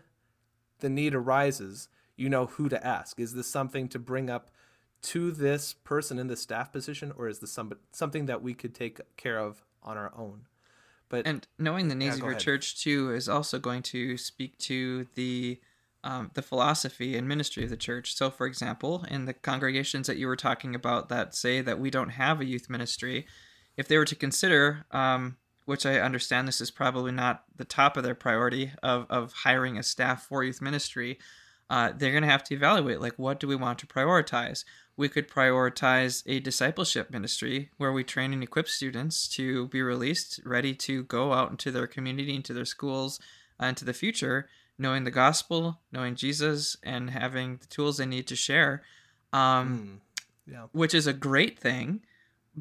the 0.81 0.89
need 0.89 1.15
arises, 1.15 1.89
you 2.17 2.29
know 2.29 2.47
who 2.47 2.69
to 2.69 2.87
ask. 2.87 3.21
Is 3.21 3.35
this 3.35 3.47
something 3.47 3.89
to 3.89 3.99
bring 3.99 4.29
up 4.29 4.51
to 5.03 5.31
this 5.31 5.73
person 5.73 6.19
in 6.19 6.27
the 6.27 6.37
staff 6.37 6.73
position 6.73 7.13
or 7.17 7.29
is 7.29 7.39
this 7.39 7.53
some, 7.53 7.73
something 7.93 8.27
that 8.27 8.43
we 8.43 8.53
could 8.53 8.75
take 8.75 9.01
care 9.17 9.39
of 9.39 9.63
on 9.83 9.97
our 9.97 10.13
own? 10.17 10.47
But 11.11 11.27
and 11.27 11.47
knowing 11.59 11.89
the 11.89 11.95
needs 11.95 12.17
yeah, 12.17 12.21
of 12.21 12.25
your 12.25 12.31
ahead. 12.31 12.41
church 12.41 12.83
too 12.83 13.13
is 13.13 13.29
also 13.29 13.59
going 13.59 13.83
to 13.83 14.17
speak 14.17 14.57
to 14.59 15.07
the 15.15 15.61
um, 16.03 16.31
the 16.33 16.41
philosophy 16.41 17.17
and 17.17 17.29
ministry 17.29 17.65
of 17.65 17.69
the 17.69 17.77
church. 17.77 18.15
So, 18.15 18.31
for 18.31 18.47
example, 18.47 19.05
in 19.11 19.27
the 19.27 19.35
congregations 19.35 20.07
that 20.07 20.17
you 20.17 20.29
were 20.29 20.37
talking 20.37 20.75
about 20.75 21.11
that 21.11 21.35
say 21.35 21.61
that 21.61 21.79
we 21.79 21.91
don't 21.91 22.11
have 22.11 22.41
a 22.41 22.47
youth 22.47 22.71
ministry, 22.71 23.27
if 23.77 23.87
they 23.87 23.99
were 23.99 24.07
to 24.07 24.15
consider, 24.15 24.87
um, 24.93 25.37
which 25.67 25.85
I 25.85 26.01
understand 26.01 26.49
this 26.49 26.61
is 26.61 26.71
probably 26.71 27.13
not 27.13 27.45
the 27.55 27.67
top 27.67 27.97
of 27.97 28.05
their 28.05 28.15
priority 28.15 28.73
of, 28.83 29.07
of 29.11 29.33
hiring 29.33 29.77
a 29.77 29.83
staff 29.83 30.27
for 30.27 30.43
youth 30.43 30.63
ministry, 30.63 31.19
uh, 31.69 31.93
they're 31.95 32.13
going 32.13 32.23
to 32.23 32.29
have 32.29 32.45
to 32.45 32.55
evaluate 32.55 33.01
like, 33.01 33.19
what 33.19 33.39
do 33.39 33.47
we 33.47 33.57
want 33.57 33.79
to 33.81 33.87
prioritize? 33.87 34.65
We 34.97 35.09
could 35.09 35.29
prioritize 35.29 36.23
a 36.27 36.41
discipleship 36.41 37.11
ministry 37.11 37.71
where 37.79 37.93
we 37.93 38.05
train 38.05 38.33
and 38.33 38.43
equip 38.43 38.69
students 38.69 39.29
to 39.29 39.69
be 39.69 39.83
released, 39.83 40.41
ready 40.45 40.75
to 40.75 41.05
go 41.05 41.33
out 41.33 41.51
into 41.51 41.71
their 41.71 41.87
community, 41.87 42.35
into 42.35 42.53
their 42.53 42.65
schools, 42.65 43.19
uh, 43.63 43.67
into 43.67 43.85
the 43.85 43.95
future 43.95 44.49
knowing 44.81 45.05
the 45.05 45.11
gospel, 45.11 45.79
knowing 45.93 46.15
Jesus, 46.15 46.77
and 46.83 47.11
having 47.11 47.59
the 47.59 47.67
tools 47.67 47.99
they 47.99 48.07
need 48.07 48.27
to 48.27 48.35
share, 48.35 48.83
um, 49.31 50.01
mm, 50.49 50.53
yeah. 50.53 50.67
which 50.73 50.95
is 50.95 51.07
a 51.07 51.13
great 51.13 51.59
thing. 51.59 52.01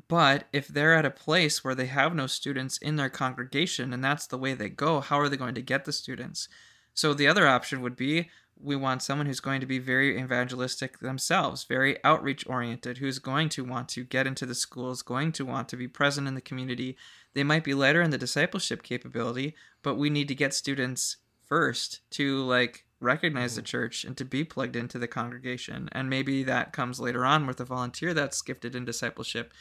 But 0.09 0.43
if 0.51 0.67
they're 0.67 0.93
at 0.93 1.05
a 1.05 1.11
place 1.11 1.63
where 1.63 1.73
they 1.73 1.85
have 1.85 2.13
no 2.13 2.27
students 2.27 2.77
in 2.77 2.97
their 2.97 3.09
congregation 3.09 3.93
and 3.93 4.03
that's 4.03 4.27
the 4.27 4.37
way 4.37 4.53
they 4.53 4.69
go, 4.69 4.99
how 4.99 5.17
are 5.19 5.29
they 5.29 5.37
going 5.37 5.55
to 5.55 5.61
get 5.61 5.85
the 5.85 5.93
students? 5.93 6.49
So 6.93 7.13
the 7.13 7.27
other 7.27 7.47
option 7.47 7.81
would 7.81 7.95
be 7.95 8.29
we 8.61 8.75
want 8.75 9.01
someone 9.01 9.25
who's 9.25 9.39
going 9.39 9.61
to 9.61 9.65
be 9.65 9.79
very 9.79 10.19
evangelistic 10.19 10.99
themselves, 10.99 11.63
very 11.63 12.03
outreach 12.03 12.45
oriented, 12.47 12.97
who's 12.97 13.19
going 13.19 13.49
to 13.49 13.63
want 13.63 13.87
to 13.89 14.03
get 14.03 14.27
into 14.27 14.45
the 14.45 14.55
schools, 14.55 15.01
going 15.01 15.31
to 15.31 15.45
want 15.45 15.69
to 15.69 15.77
be 15.77 15.87
present 15.87 16.27
in 16.27 16.35
the 16.35 16.41
community. 16.41 16.97
They 17.33 17.43
might 17.43 17.63
be 17.63 17.73
lighter 17.73 18.01
in 18.01 18.11
the 18.11 18.17
discipleship 18.17 18.83
capability, 18.83 19.55
but 19.81 19.95
we 19.95 20.09
need 20.09 20.27
to 20.27 20.35
get 20.35 20.53
students 20.53 21.17
first 21.49 22.01
to 22.11 22.43
like 22.43 22.85
recognize 22.99 23.55
the 23.55 23.61
mm-hmm. 23.61 23.65
church 23.65 24.03
and 24.03 24.15
to 24.17 24.23
be 24.23 24.43
plugged 24.43 24.75
into 24.75 24.99
the 24.99 25.07
congregation 25.07 25.89
and 25.91 26.09
maybe 26.09 26.43
that 26.43 26.73
comes 26.73 26.99
later 26.99 27.25
on 27.25 27.47
with 27.47 27.59
a 27.59 27.65
volunteer 27.65 28.13
that's 28.13 28.41
gifted 28.41 28.75
in 28.75 28.85
discipleship 28.85 29.53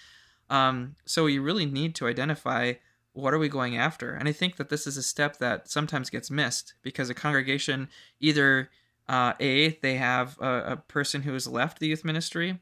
um, 0.50 0.96
so 1.04 1.26
you 1.26 1.42
really 1.42 1.66
need 1.66 1.94
to 1.94 2.06
identify 2.06 2.72
what 3.12 3.32
are 3.32 3.38
we 3.38 3.48
going 3.48 3.76
after 3.76 4.12
and 4.12 4.28
i 4.28 4.32
think 4.32 4.56
that 4.56 4.68
this 4.68 4.86
is 4.86 4.96
a 4.96 5.02
step 5.02 5.38
that 5.38 5.70
sometimes 5.70 6.10
gets 6.10 6.30
missed 6.30 6.74
because 6.82 7.08
a 7.08 7.14
congregation 7.14 7.88
either 8.20 8.68
uh, 9.08 9.32
a 9.40 9.78
they 9.80 9.96
have 9.96 10.38
a, 10.40 10.72
a, 10.72 10.76
person 10.76 11.22
who 11.22 11.32
has 11.32 11.46
left 11.46 11.78
the 11.78 11.88
youth 11.88 12.04
ministry 12.04 12.58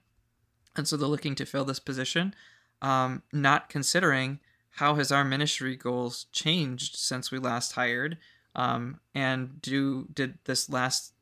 and 0.77 0.87
so 0.87 0.97
they're 0.97 1.09
looking 1.09 1.35
to 1.35 1.47
fill 1.47 1.65
this 1.65 1.81
position 1.81 2.35
um, 2.83 3.23
not 3.33 3.69
considering 3.69 4.39
how 4.71 4.95
has 4.95 5.11
our 5.11 5.25
ministry 5.25 5.77
goals 5.77 6.27
changed 6.33 6.97
since 6.97 7.31
we 7.31 7.39
last 7.39 7.73
hired 7.73 8.19
um, 8.57 9.01
and 9.15 9.61
do 9.61 10.09
did 10.13 10.39
this 10.45 10.69
last 10.69 11.13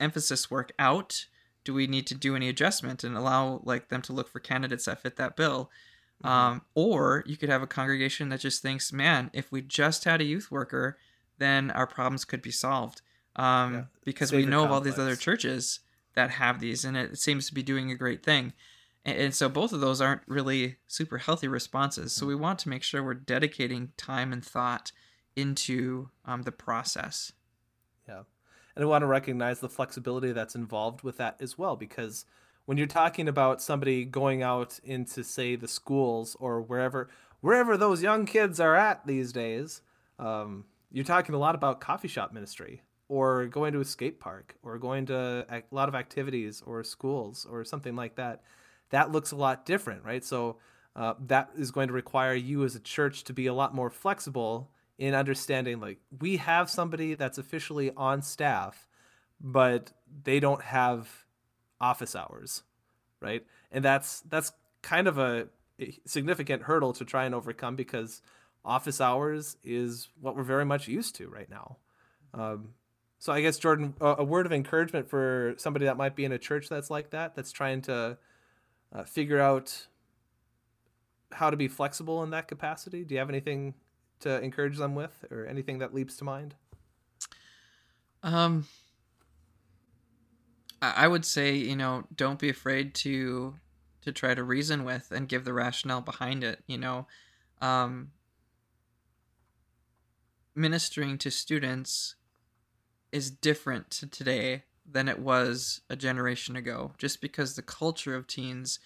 emphasis 0.00 0.50
work 0.50 0.72
out? 0.78 1.26
Do 1.64 1.72
we 1.72 1.86
need 1.86 2.06
to 2.08 2.14
do 2.14 2.34
any 2.34 2.48
adjustment 2.48 3.04
and 3.04 3.16
allow 3.16 3.60
like 3.64 3.88
them 3.88 4.02
to 4.02 4.12
look 4.12 4.28
for 4.28 4.40
candidates 4.40 4.86
that 4.86 5.00
fit 5.00 5.16
that 5.16 5.36
bill? 5.36 5.70
Mm-hmm. 6.24 6.28
Um, 6.28 6.62
or 6.74 7.22
you 7.26 7.36
could 7.36 7.50
have 7.50 7.62
a 7.62 7.66
congregation 7.66 8.30
that 8.30 8.40
just 8.40 8.62
thinks, 8.62 8.92
man, 8.92 9.30
if 9.32 9.52
we 9.52 9.60
just 9.62 10.04
had 10.04 10.20
a 10.20 10.24
youth 10.24 10.50
worker, 10.50 10.98
then 11.38 11.70
our 11.70 11.86
problems 11.86 12.24
could 12.24 12.42
be 12.42 12.50
solved. 12.50 13.02
Um, 13.36 13.74
yeah. 13.74 13.82
Because 14.04 14.32
we 14.32 14.44
know 14.44 14.64
of 14.64 14.70
all 14.70 14.80
these 14.80 14.98
other 14.98 15.16
churches 15.16 15.80
that 16.14 16.30
have 16.30 16.60
these, 16.60 16.84
and 16.84 16.96
it 16.96 17.18
seems 17.18 17.46
to 17.48 17.54
be 17.54 17.62
doing 17.62 17.90
a 17.90 17.94
great 17.94 18.22
thing. 18.22 18.52
And, 19.04 19.18
and 19.18 19.34
so 19.34 19.48
both 19.48 19.72
of 19.72 19.80
those 19.80 20.00
aren't 20.00 20.22
really 20.26 20.76
super 20.86 21.18
healthy 21.18 21.48
responses. 21.48 22.12
So 22.12 22.22
mm-hmm. 22.22 22.28
we 22.28 22.34
want 22.34 22.58
to 22.60 22.68
make 22.68 22.82
sure 22.82 23.02
we're 23.02 23.14
dedicating 23.14 23.92
time 23.96 24.32
and 24.32 24.44
thought 24.44 24.92
into 25.34 26.10
um, 26.26 26.42
the 26.42 26.52
process. 26.52 27.32
Yeah. 28.06 28.24
And 28.76 28.82
I 28.82 28.86
want 28.86 29.02
to 29.02 29.06
recognize 29.06 29.60
the 29.60 29.68
flexibility 29.68 30.32
that's 30.32 30.54
involved 30.54 31.02
with 31.02 31.16
that 31.16 31.36
as 31.40 31.56
well, 31.56 31.76
because 31.76 32.26
when 32.66 32.78
you're 32.78 32.86
talking 32.86 33.28
about 33.28 33.62
somebody 33.62 34.04
going 34.04 34.42
out 34.42 34.78
into, 34.84 35.24
say, 35.24 35.56
the 35.56 35.68
schools 35.68 36.36
or 36.38 36.60
wherever, 36.60 37.08
wherever 37.40 37.76
those 37.76 38.02
young 38.02 38.26
kids 38.26 38.60
are 38.60 38.76
at 38.76 39.06
these 39.06 39.32
days, 39.32 39.80
um, 40.18 40.64
you're 40.90 41.04
talking 41.04 41.34
a 41.34 41.38
lot 41.38 41.54
about 41.54 41.80
coffee 41.80 42.08
shop 42.08 42.32
ministry 42.32 42.82
or 43.08 43.46
going 43.46 43.72
to 43.72 43.80
a 43.80 43.84
skate 43.84 44.20
park 44.20 44.56
or 44.62 44.78
going 44.78 45.06
to 45.06 45.46
a 45.50 45.62
lot 45.70 45.88
of 45.88 45.94
activities 45.94 46.62
or 46.64 46.82
schools 46.82 47.46
or 47.50 47.64
something 47.64 47.96
like 47.96 48.16
that. 48.16 48.42
That 48.90 49.10
looks 49.10 49.32
a 49.32 49.36
lot 49.36 49.66
different, 49.66 50.04
right? 50.04 50.24
So 50.24 50.58
uh, 50.94 51.14
that 51.26 51.50
is 51.56 51.70
going 51.70 51.88
to 51.88 51.94
require 51.94 52.34
you 52.34 52.64
as 52.64 52.76
a 52.76 52.80
church 52.80 53.24
to 53.24 53.32
be 53.32 53.46
a 53.46 53.54
lot 53.54 53.74
more 53.74 53.90
flexible 53.90 54.70
in 54.98 55.14
understanding 55.14 55.80
like 55.80 55.98
we 56.20 56.36
have 56.36 56.68
somebody 56.68 57.14
that's 57.14 57.38
officially 57.38 57.90
on 57.96 58.22
staff 58.22 58.86
but 59.40 59.90
they 60.22 60.38
don't 60.38 60.62
have 60.62 61.24
office 61.80 62.14
hours 62.14 62.62
right 63.20 63.44
and 63.70 63.84
that's 63.84 64.20
that's 64.28 64.52
kind 64.82 65.08
of 65.08 65.18
a 65.18 65.48
significant 66.04 66.62
hurdle 66.62 66.92
to 66.92 67.04
try 67.04 67.24
and 67.24 67.34
overcome 67.34 67.74
because 67.74 68.20
office 68.64 69.00
hours 69.00 69.56
is 69.64 70.08
what 70.20 70.36
we're 70.36 70.42
very 70.42 70.64
much 70.64 70.86
used 70.86 71.16
to 71.16 71.28
right 71.28 71.50
now 71.50 71.78
um, 72.34 72.68
so 73.22 73.32
i 73.32 73.40
guess 73.40 73.58
jordan 73.58 73.94
a, 74.00 74.24
word 74.24 74.46
of 74.46 74.52
encouragement 74.52 75.08
for 75.08 75.54
somebody 75.56 75.84
that 75.84 75.96
might 75.96 76.16
be 76.16 76.24
in 76.24 76.32
a 76.32 76.38
church 76.38 76.68
that's 76.68 76.90
like 76.90 77.10
that 77.10 77.34
that's 77.36 77.52
trying 77.52 77.80
to 77.80 78.18
uh, 78.92 79.04
figure 79.04 79.38
out 79.38 79.86
how 81.30 81.48
to 81.48 81.56
be 81.56 81.68
flexible 81.68 82.22
in 82.22 82.30
that 82.30 82.48
capacity 82.48 83.04
do 83.04 83.14
you 83.14 83.18
have 83.18 83.28
anything 83.28 83.74
to 84.22 84.40
encourage 84.40 84.78
them 84.78 84.94
with, 84.94 85.24
or 85.30 85.46
anything 85.46 85.78
that 85.78 85.92
leaps 85.92 86.16
to 86.16 86.24
mind? 86.24 86.54
Um, 88.22 88.66
I 90.80 91.06
would 91.06 91.24
say 91.24 91.54
you 91.54 91.76
know 91.76 92.04
don't 92.14 92.38
be 92.38 92.48
afraid 92.48 92.94
to 92.96 93.54
to 94.02 94.12
try 94.12 94.34
to 94.34 94.42
reason 94.42 94.84
with 94.84 95.12
and 95.12 95.28
give 95.28 95.44
the 95.44 95.52
rationale 95.52 96.00
behind 96.00 96.42
it. 96.42 96.60
You 96.66 96.78
know, 96.78 97.06
um, 97.60 98.12
ministering 100.54 101.18
to 101.18 101.30
students 101.30 102.14
is 103.12 103.30
different 103.30 103.90
to 103.90 104.06
today 104.06 104.64
than 104.90 105.08
it 105.08 105.18
was 105.18 105.82
a 105.88 105.96
generation 105.96 106.56
ago. 106.56 106.92
Just 106.98 107.20
because 107.20 107.54
the 107.54 107.62
culture 107.62 108.16
of 108.16 108.26
teens 108.26 108.78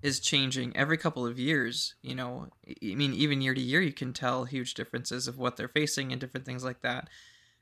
is 0.00 0.20
changing 0.20 0.76
every 0.76 0.96
couple 0.96 1.26
of 1.26 1.38
years. 1.38 1.94
You 2.02 2.14
know, 2.14 2.48
I 2.66 2.94
mean, 2.94 3.12
even 3.12 3.40
year 3.40 3.54
to 3.54 3.60
year, 3.60 3.80
you 3.80 3.92
can 3.92 4.12
tell 4.12 4.44
huge 4.44 4.74
differences 4.74 5.28
of 5.28 5.38
what 5.38 5.56
they're 5.56 5.68
facing 5.68 6.12
and 6.12 6.20
different 6.20 6.46
things 6.46 6.64
like 6.64 6.82
that. 6.82 7.08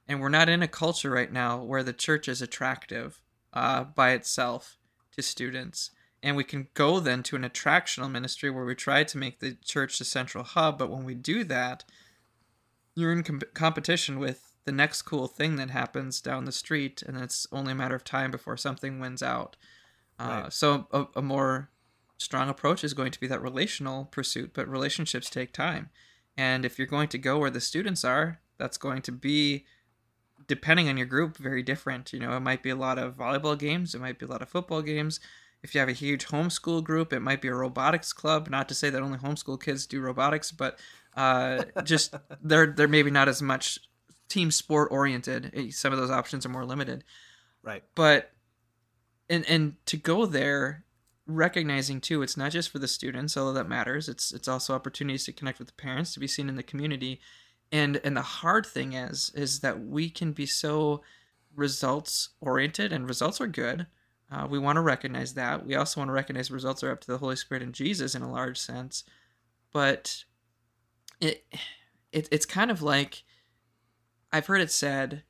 And 0.07 0.21
we're 0.21 0.29
not 0.29 0.49
in 0.49 0.63
a 0.63 0.69
culture 0.69 1.11
right 1.11 1.33
now 1.33 1.63
where 1.63 1.83
the 1.83 1.93
church 1.93 2.29
is 2.29 2.43
attractive 2.43 3.21
uh, 3.53 3.85
by 3.85 4.11
itself 4.11 4.77
to 5.13 5.23
students. 5.23 5.91
And 6.23 6.37
we 6.37 6.45
can 6.45 6.69
go 6.75 7.01
then 7.01 7.23
to 7.25 7.37
an 7.37 7.43
attractional 7.43 8.11
ministry 8.11 8.51
where 8.51 8.65
we 8.65 8.75
try 8.75 9.05
to 9.05 9.19
make 9.19 9.41
the 9.41 9.57
church 9.65 9.99
the 9.99 10.05
central 10.05 10.45
hub. 10.45 10.79
But 10.79 10.91
when 10.91 11.05
we 11.05 11.15
do 11.15 11.45
that, 11.45 11.85
you're 12.95 13.13
in 13.13 13.23
competition 13.55 14.19
with 14.19 14.50
the 14.65 14.73
next 14.73 15.03
cool 15.03 15.27
thing 15.27 15.57
that 15.57 15.71
happens 15.71 16.21
down 16.21 16.45
the 16.45 16.53
street, 16.53 17.03
and 17.03 17.17
it's 17.17 17.47
only 17.51 17.73
a 17.73 17.75
matter 17.75 17.95
of 17.95 18.05
time 18.05 18.31
before 18.31 18.57
something 18.57 19.01
wins 19.01 19.23
out. 19.23 19.57
Uh, 20.19 20.43
right. 20.43 20.53
So 20.53 20.87
a, 20.93 21.07
a 21.17 21.23
more 21.23 21.71
strong 22.19 22.49
approach 22.49 22.85
is 22.85 22.93
going 22.93 23.11
to 23.13 23.21
be 23.21 23.27
that 23.27 23.43
relational 23.43 24.05
pursuit, 24.07 24.51
but 24.53 24.69
relationships 24.69 25.31
take 25.31 25.53
time. 25.53 25.89
And 26.37 26.65
if 26.65 26.79
you're 26.79 26.87
going 26.87 27.09
to 27.09 27.19
go 27.19 27.39
where 27.39 27.51
the 27.51 27.61
students 27.61 28.05
are, 28.05 28.41
that's 28.59 28.77
going 28.77 29.03
to 29.03 29.13
be 29.13 29.65
depending 30.47 30.89
on 30.89 30.97
your 30.97 31.07
group, 31.07 31.37
very 31.37 31.63
different. 31.63 32.13
You 32.13 32.21
know, 32.21 32.37
it 32.37 32.41
might 32.41 32.63
be 32.63 32.71
a 32.71 32.77
lot 32.77 32.99
of 32.99 33.17
volleyball 33.17 33.59
games, 33.59 33.95
it 33.95 34.01
might 34.01 34.19
be 34.19 34.27
a 34.27 34.29
lot 34.29 34.43
of 34.43 34.49
football 34.49 34.83
games. 34.83 35.21
If 35.63 35.75
you 35.75 35.81
have 35.81 35.89
a 35.89 35.93
huge 35.93 36.27
homeschool 36.27 36.83
group, 36.83 37.13
it 37.13 37.21
might 37.21 37.43
be 37.43 37.49
a 37.49 37.55
robotics 37.55 38.13
club. 38.13 38.49
Not 38.49 38.69
to 38.71 38.75
say 38.75 38.89
that 38.89 39.03
only 39.03 39.19
homeschool 39.19 39.63
kids 39.63 39.87
do 39.87 40.01
robotics, 40.01 40.51
but 40.51 40.79
uh, 41.17 41.65
just 41.85 42.15
they're 42.43 42.67
they're 42.67 42.89
maybe 42.89 43.11
not 43.11 43.29
as 43.29 43.43
much 43.43 43.79
team 44.31 44.51
sport 44.51 44.89
oriented. 44.91 45.53
Eh, 45.55 45.71
some 45.71 45.93
of 45.93 45.99
those 45.99 46.11
options 46.11 46.47
are 46.47 46.51
more 46.51 46.65
limited. 46.65 47.05
Right. 47.63 47.85
But 47.95 48.33
and 49.31 49.49
and 49.49 49.75
to 49.87 49.97
go 49.97 50.27
there 50.27 50.85
recognizing 51.27 52.01
too 52.01 52.23
it's 52.23 52.37
not 52.37 52.51
just 52.51 52.71
for 52.71 52.81
the 52.81 52.89
students 52.89 53.37
although 53.37 53.53
that 53.53 53.69
matters 53.69 54.09
it's 54.09 54.33
it's 54.33 54.49
also 54.49 54.75
opportunities 54.75 55.25
to 55.25 55.33
connect 55.33 55.61
with 55.61 55.69
the 55.69 55.75
parents 55.75 56.13
to 56.13 56.19
be 56.19 56.27
seen 56.27 56.49
in 56.49 56.57
the 56.57 56.63
community 56.63 57.21
and 57.71 58.01
and 58.03 58.17
the 58.17 58.23
hard 58.23 58.67
thing 58.67 58.95
is 58.95 59.31
is 59.37 59.61
that 59.61 59.81
we 59.87 60.11
can 60.11 60.33
be 60.33 60.45
so 60.45 61.03
results 61.55 62.31
oriented 62.41 62.93
and 62.93 63.07
results 63.07 63.41
are 63.41 63.47
good 63.47 63.87
uh, 64.33 64.47
we 64.49 64.59
want 64.59 64.77
to 64.77 64.81
recognize 64.81 65.35
that 65.35 65.65
we 65.65 65.77
also 65.77 66.01
want 66.01 66.09
to 66.09 66.13
recognize 66.13 66.51
results 66.51 66.83
are 66.83 66.91
up 66.91 67.01
to 67.01 67.07
the 67.07 67.19
holy 67.19 67.37
spirit 67.37 67.63
and 67.63 67.75
jesus 67.75 68.17
in 68.17 68.23
a 68.23 68.33
large 68.33 68.59
sense 68.59 69.05
but 69.73 70.25
it, 71.21 71.45
it 72.13 72.29
it's 72.33 72.47
kind 72.47 72.73
of 72.73 72.83
like 72.83 73.23
i've 74.33 74.47
heard 74.47 74.61
it 74.61 74.71
said 74.71 75.23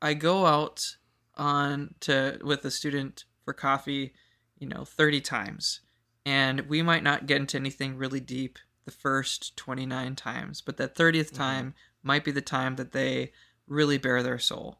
i 0.00 0.14
go 0.14 0.46
out 0.46 0.96
on 1.36 1.94
to 2.00 2.38
with 2.42 2.64
a 2.64 2.70
student 2.70 3.24
for 3.44 3.52
coffee 3.52 4.12
you 4.58 4.66
know 4.66 4.84
30 4.84 5.20
times 5.20 5.80
and 6.26 6.62
we 6.62 6.82
might 6.82 7.04
not 7.04 7.26
get 7.26 7.40
into 7.40 7.56
anything 7.56 7.96
really 7.96 8.20
deep 8.20 8.58
the 8.86 8.90
first 8.90 9.56
29 9.56 10.16
times, 10.16 10.62
but 10.62 10.78
that 10.78 10.94
30th 10.94 11.26
mm-hmm. 11.26 11.36
time 11.36 11.74
might 12.02 12.24
be 12.24 12.30
the 12.30 12.40
time 12.40 12.76
that 12.76 12.92
they 12.92 13.32
really 13.66 13.98
bare 13.98 14.22
their 14.22 14.38
soul. 14.38 14.78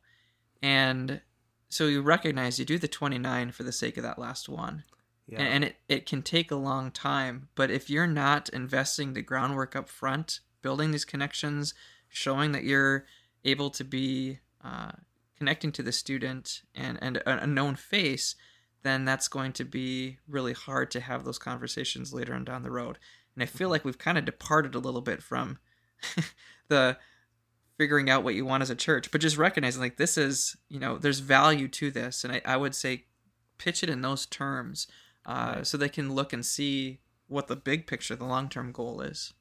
And 0.63 1.21
so 1.69 1.87
you 1.87 2.01
recognize 2.01 2.59
you 2.59 2.65
do 2.65 2.79
the 2.79 2.89
29 2.89 3.51
for 3.51 3.65
the 3.65 3.73
sake 3.73 3.97
of 3.97 4.05
that 4.05 4.19
last 4.19 4.49
one. 4.49 4.85
Yeah. 5.27 5.41
And, 5.41 5.49
and 5.49 5.65
it, 5.65 5.77
it 5.89 6.07
can 6.07 6.23
take 6.23 6.51
a 6.51 6.57
long 6.57 6.93
time, 6.93 7.49
but 7.57 7.71
if 7.71 7.91
you're 7.91 8.07
not 8.07 8.49
investing 8.51 9.13
the 9.13 9.23
groundwork 9.23 9.77
up 9.77 9.89
front, 9.89 10.41
building 10.63 10.93
these 10.93 11.05
connections, 11.05 11.75
showing 12.09 12.53
that 12.53 12.65
you're 12.65 13.07
able 13.47 13.71
to 13.71 13.85
be 13.85 14.41
uh, 14.63 14.93
connecting 15.39 15.73
to 15.73 15.83
the 15.83 15.93
student 15.93 16.63
and, 16.75 16.99
and 17.01 17.19
a, 17.19 17.43
a 17.43 17.47
known 17.47 17.77
face, 17.77 18.35
then 18.83 19.05
that's 19.05 19.29
going 19.29 19.53
to 19.55 19.65
be 19.65 20.19
really 20.29 20.53
hard 20.53 20.91
to 20.91 21.01
have 21.01 21.25
those 21.25 21.39
conversations 21.39 22.13
later 22.13 22.35
on 22.35 22.45
down 22.45 22.63
the 22.63 22.71
road 22.71 22.99
and 23.37 23.43
I 23.43 23.47
feel 23.47 23.69
like 23.69 23.85
we've 23.85 23.99
kind 23.99 24.19
of 24.19 24.25
departed 24.25 24.75
a 24.75 24.81
little 24.81 25.03
bit 25.03 25.23
from 25.23 25.59
the 26.69 26.97
figuring 27.77 28.09
out 28.09 28.25
what 28.25 28.35
you 28.35 28.47
want 28.47 28.63
as 28.63 28.71
a 28.71 28.75
church, 28.75 29.11
but 29.11 29.21
just 29.21 29.37
recognizing 29.37 29.83
like 29.83 29.99
this 29.99 30.17
is, 30.17 30.57
you 30.69 30.81
know, 30.81 30.97
there's 30.97 31.21
value 31.21 31.69
to 31.69 31.91
this, 31.91 32.25
and 32.25 32.33
I, 32.33 32.41
I 32.45 32.57
would 32.57 32.75
say 32.75 33.05
pitch 33.59 33.83
it 33.83 33.91
in 33.91 34.01
those 34.01 34.25
terms, 34.25 34.89
uh, 35.27 35.53
right. 35.57 35.67
so 35.67 35.77
they 35.77 35.91
can 35.91 36.15
look 36.15 36.33
and 36.33 36.45
see 36.45 37.01
what 37.29 37.49
the 37.49 37.57
big 37.57 37.87
picture, 37.87 38.17
the 38.17 38.25
long 38.25 38.49
term 38.49 38.73
goal 38.73 39.03
is. 39.03 39.35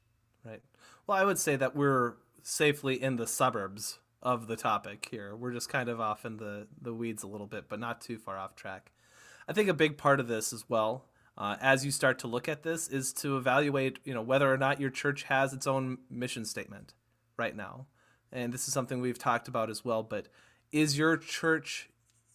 Right. 0.44 0.60
Well, 1.06 1.16
I 1.16 1.24
would 1.24 1.38
say 1.38 1.56
that 1.56 1.74
we're 1.74 2.16
safely 2.46 3.02
in 3.02 3.16
the 3.16 3.26
suburbs 3.26 3.98
of 4.22 4.46
the 4.46 4.56
topic 4.56 5.08
here. 5.10 5.34
We're 5.34 5.52
just 5.52 5.68
kind 5.68 5.88
of 5.88 6.00
off 6.00 6.24
in 6.24 6.36
the 6.36 6.66
the 6.80 6.94
weeds 6.94 7.22
a 7.22 7.28
little 7.28 7.46
bit, 7.46 7.68
but 7.68 7.80
not 7.80 8.00
too 8.00 8.18
far 8.18 8.38
off 8.38 8.54
track. 8.54 8.92
I 9.48 9.52
think 9.52 9.68
a 9.68 9.74
big 9.74 9.96
part 9.96 10.20
of 10.20 10.28
this 10.28 10.52
as 10.52 10.64
well 10.68 11.06
uh, 11.38 11.56
as 11.60 11.84
you 11.84 11.90
start 11.90 12.18
to 12.20 12.26
look 12.26 12.48
at 12.48 12.62
this 12.62 12.88
is 12.88 13.12
to 13.12 13.36
evaluate 13.36 13.98
you 14.04 14.14
know 14.14 14.22
whether 14.22 14.52
or 14.52 14.56
not 14.56 14.80
your 14.80 14.90
church 14.90 15.24
has 15.24 15.52
its 15.52 15.66
own 15.66 15.98
mission 16.10 16.44
statement 16.44 16.94
right 17.36 17.56
now 17.56 17.86
and 18.32 18.52
this 18.52 18.66
is 18.66 18.74
something 18.74 19.00
we've 19.00 19.18
talked 19.18 19.48
about 19.48 19.70
as 19.70 19.84
well 19.84 20.02
but 20.02 20.28
is 20.72 20.98
your 20.98 21.16
church 21.16 21.90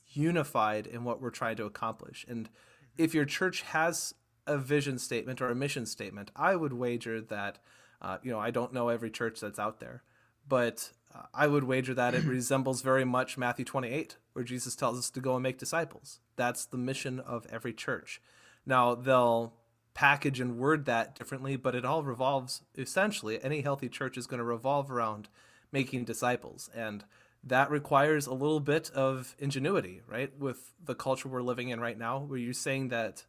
unified 0.08 0.86
in 0.86 1.04
what 1.04 1.22
we're 1.22 1.30
trying 1.30 1.56
to 1.56 1.66
accomplish 1.66 2.26
and 2.28 2.50
if 2.98 3.14
your 3.14 3.26
church 3.26 3.62
has 3.62 4.14
a 4.46 4.58
vision 4.58 4.98
statement 4.98 5.42
or 5.42 5.50
a 5.50 5.56
mission 5.56 5.86
statement 5.86 6.32
i 6.36 6.56
would 6.56 6.74
wager 6.74 7.22
that 7.22 7.60
uh, 8.02 8.18
you 8.22 8.32
know 8.32 8.40
i 8.40 8.52
don't 8.52 8.74
know 8.74 8.90
every 8.90 9.10
church 9.10 9.40
that's 9.40 9.60
out 9.60 9.80
there 9.80 10.04
but 10.48 10.92
i 11.34 11.48
would 11.48 11.64
wager 11.64 11.94
that 11.94 12.14
it 12.14 12.24
resembles 12.26 12.82
very 12.82 13.06
much 13.06 13.38
matthew 13.38 13.66
28 13.66 14.18
where 14.34 14.46
jesus 14.46 14.76
tells 14.76 14.98
us 14.98 15.10
to 15.10 15.20
go 15.20 15.36
and 15.36 15.44
make 15.44 15.58
disciples 15.58 16.20
that's 16.36 16.66
the 16.66 16.78
mission 16.78 17.20
of 17.20 17.46
every 17.50 17.74
church 17.74 18.22
now 18.66 18.96
they'll 18.96 19.54
package 19.94 20.40
and 20.40 20.58
word 20.58 20.86
that 20.86 21.16
differently, 21.16 21.56
but 21.56 21.76
it 21.76 21.86
all 21.86 22.04
revolves 22.04 22.62
essentially. 22.78 23.44
Any 23.44 23.62
healthy 23.62 23.90
church 23.90 24.18
is 24.18 24.28
going 24.28 24.40
to 24.40 24.44
revolve 24.44 24.92
around 24.92 25.30
making 25.72 26.06
disciples, 26.06 26.70
and 26.76 27.04
that 27.44 27.72
requires 27.72 28.28
a 28.28 28.34
little 28.34 28.60
bit 28.60 28.92
of 28.92 29.36
ingenuity, 29.40 30.02
right? 30.08 30.38
With 30.38 30.74
the 30.84 30.96
culture 30.96 31.28
we're 31.28 31.42
living 31.42 31.70
in 31.70 31.80
right 31.80 31.98
now, 31.98 32.20
where 32.20 32.38
you're 32.38 32.54
saying 32.54 32.90
that 32.90 33.26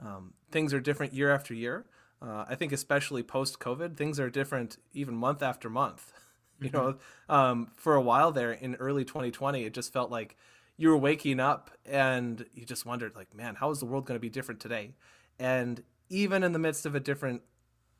um, 0.00 0.34
things 0.50 0.74
are 0.74 0.80
different 0.80 1.14
year 1.14 1.32
after 1.32 1.54
year. 1.54 1.86
Uh, 2.20 2.44
I 2.48 2.54
think 2.54 2.72
especially 2.72 3.22
post 3.22 3.58
COVID, 3.58 3.96
things 3.96 4.18
are 4.20 4.30
different 4.30 4.78
even 4.92 5.14
month 5.14 5.42
after 5.42 5.68
month. 5.70 6.12
Mm-hmm. 6.64 6.76
You 6.76 6.82
know, 6.82 6.96
um, 7.28 7.70
for 7.76 7.94
a 7.94 8.00
while 8.00 8.32
there 8.32 8.52
in 8.52 8.74
early 8.76 9.04
2020, 9.04 9.64
it 9.64 9.74
just 9.74 9.92
felt 9.92 10.10
like 10.10 10.36
you 10.76 10.88
were 10.88 10.96
waking 10.96 11.40
up 11.40 11.70
and 11.86 12.44
you 12.54 12.64
just 12.64 12.86
wondered 12.86 13.14
like 13.14 13.34
man 13.34 13.54
how 13.56 13.70
is 13.70 13.80
the 13.80 13.86
world 13.86 14.06
going 14.06 14.16
to 14.16 14.20
be 14.20 14.28
different 14.28 14.60
today 14.60 14.92
and 15.38 15.82
even 16.08 16.42
in 16.42 16.52
the 16.52 16.58
midst 16.58 16.86
of 16.86 16.94
a 16.94 17.00
different 17.00 17.42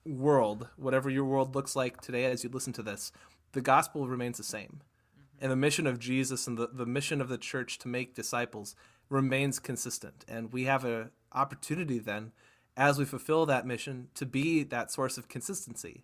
world 0.05 0.69
whatever 0.77 1.09
your 1.09 1.25
world 1.25 1.55
looks 1.55 1.75
like 1.77 2.01
today 2.01 2.25
as 2.25 2.45
you 2.45 2.51
listen 2.51 2.73
to 2.73 2.83
this 2.83 3.13
the 3.53 3.61
gospel 3.61 4.09
remains 4.09 4.39
the 4.39 4.45
same 4.45 4.81
mm-hmm. 4.81 5.43
and 5.43 5.53
the 5.53 5.57
mission 5.57 5.87
of 5.87 5.99
jesus 5.99 6.47
and 6.47 6.59
the, 6.59 6.69
the 6.73 6.87
mission 6.87 7.21
of 7.21 7.29
the 7.29 7.39
church 7.39 7.79
to 7.79 7.89
make 7.89 8.15
disciples 8.15 8.75
remains 9.09 9.59
consistent 9.59 10.25
and 10.29 10.53
we 10.53 10.65
have 10.65 10.85
an 10.85 11.11
opportunity 11.33 11.99
then 11.99 12.33
as 12.77 12.99
we 12.99 13.05
fulfill 13.05 13.47
that 13.47 13.67
mission 13.67 14.09
to 14.15 14.27
be 14.27 14.65
that 14.65 14.91
source 14.91 15.17
of 15.17 15.29
consistency 15.29 16.03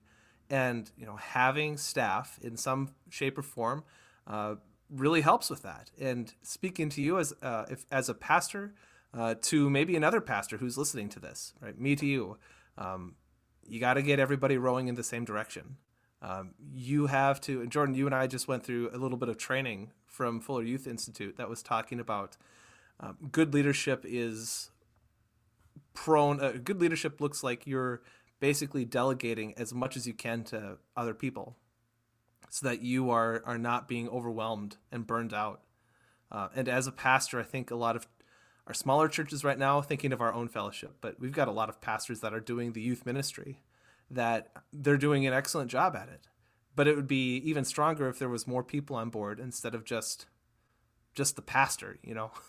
and 0.50 0.90
you 0.96 1.06
know 1.06 1.16
having 1.16 1.76
staff 1.76 2.38
in 2.42 2.56
some 2.56 2.90
shape 3.08 3.38
or 3.38 3.42
form 3.42 3.84
uh, 4.26 4.56
really 4.90 5.20
helps 5.20 5.48
with 5.48 5.62
that. 5.62 5.90
And 5.98 6.32
speaking 6.42 6.88
to 6.90 7.00
you 7.00 7.18
as 7.18 7.32
uh, 7.42 7.66
if, 7.70 7.86
as 7.90 8.08
a 8.08 8.14
pastor, 8.14 8.74
uh, 9.14 9.34
to 9.42 9.70
maybe 9.70 9.96
another 9.96 10.20
pastor 10.20 10.58
who's 10.58 10.76
listening 10.76 11.08
to 11.10 11.20
this, 11.20 11.54
right? 11.60 11.78
Me 11.78 11.96
to 11.96 12.06
you, 12.06 12.36
um, 12.76 13.14
you 13.66 13.80
got 13.80 13.94
to 13.94 14.02
get 14.02 14.18
everybody 14.18 14.56
rowing 14.56 14.88
in 14.88 14.94
the 14.94 15.02
same 15.02 15.24
direction. 15.24 15.76
Um, 16.22 16.54
you 16.72 17.06
have 17.06 17.40
to, 17.42 17.62
and 17.62 17.72
Jordan, 17.72 17.94
you 17.94 18.06
and 18.06 18.14
I 18.14 18.26
just 18.26 18.46
went 18.46 18.64
through 18.64 18.90
a 18.92 18.98
little 18.98 19.16
bit 19.16 19.28
of 19.28 19.38
training 19.38 19.90
from 20.06 20.40
Fuller 20.40 20.62
Youth 20.62 20.86
Institute 20.86 21.36
that 21.36 21.48
was 21.48 21.62
talking 21.62 21.98
about 21.98 22.36
um, 22.98 23.16
good 23.32 23.54
leadership 23.54 24.04
is 24.06 24.70
prone. 25.94 26.40
Uh, 26.40 26.52
good 26.62 26.80
leadership 26.80 27.20
looks 27.20 27.42
like 27.42 27.66
you're 27.66 28.02
basically 28.40 28.85
delegating 28.85 29.55
as 29.57 29.72
much 29.72 29.96
as 29.96 30.07
you 30.07 30.14
can 30.14 30.42
to 30.44 30.79
other 30.96 31.14
people 31.14 31.57
so 32.48 32.66
that 32.66 32.83
you 32.83 33.11
are 33.11 33.42
are 33.46 33.59
not 33.59 33.87
being 33.87 34.09
overwhelmed 34.09 34.76
and 34.90 35.07
burned 35.07 35.33
out. 35.33 35.62
Uh, 36.33 36.48
and 36.55 36.68
as 36.68 36.87
a 36.87 36.92
pastor, 36.92 37.40
I 37.40 37.44
think 37.44 37.70
a 37.70 37.76
lot 37.76 37.96
of 37.96 38.07
our 38.66 38.74
smaller 38.74 39.09
churches 39.09 39.42
right 39.42 39.59
now, 39.59 39.81
thinking 39.81 40.12
of 40.12 40.20
our 40.20 40.33
own 40.33 40.48
fellowship, 40.48 40.96
but 41.00 41.18
we've 41.18 41.33
got 41.33 41.48
a 41.48 41.53
lot 41.53 41.68
of 41.68 41.81
pastors 41.81 42.20
that 42.20 42.35
are 42.35 42.40
doing 42.40 42.72
the 42.72 42.81
youth 42.81 43.05
ministry, 43.05 43.62
that 44.11 44.48
they're 44.72 44.96
doing 44.96 45.26
an 45.26 45.33
excellent 45.33 45.70
job 45.70 45.96
at 45.96 46.09
it. 46.09 46.29
But 46.76 46.87
it 46.87 46.94
would 46.94 47.09
be 47.09 47.37
even 47.37 47.64
stronger 47.64 48.09
if 48.09 48.18
there 48.18 48.29
was 48.29 48.46
more 48.46 48.62
people 48.62 48.96
on 48.96 49.11
board 49.11 49.40
instead 49.40 49.74
of 49.74 49.85
just 49.85 50.26
just 51.14 51.37
the 51.37 51.42
pastor, 51.42 51.98
you 52.03 52.14
know. 52.14 52.33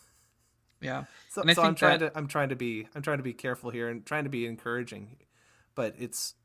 Yeah. 0.84 1.04
So, 1.30 1.43
so 1.54 1.62
I'm 1.62 1.75
trying 1.75 1.99
that... 1.99 2.13
to 2.13 2.17
I'm 2.17 2.25
trying 2.25 2.49
to 2.49 2.56
be 2.56 2.88
I'm 2.95 3.04
trying 3.04 3.19
to 3.19 3.23
be 3.23 3.34
careful 3.34 3.69
here 3.69 3.88
and 3.88 4.04
trying 4.04 4.23
to 4.23 4.32
be 4.32 4.47
encouraging, 4.47 5.15
but 5.81 5.95
it's 5.97 6.35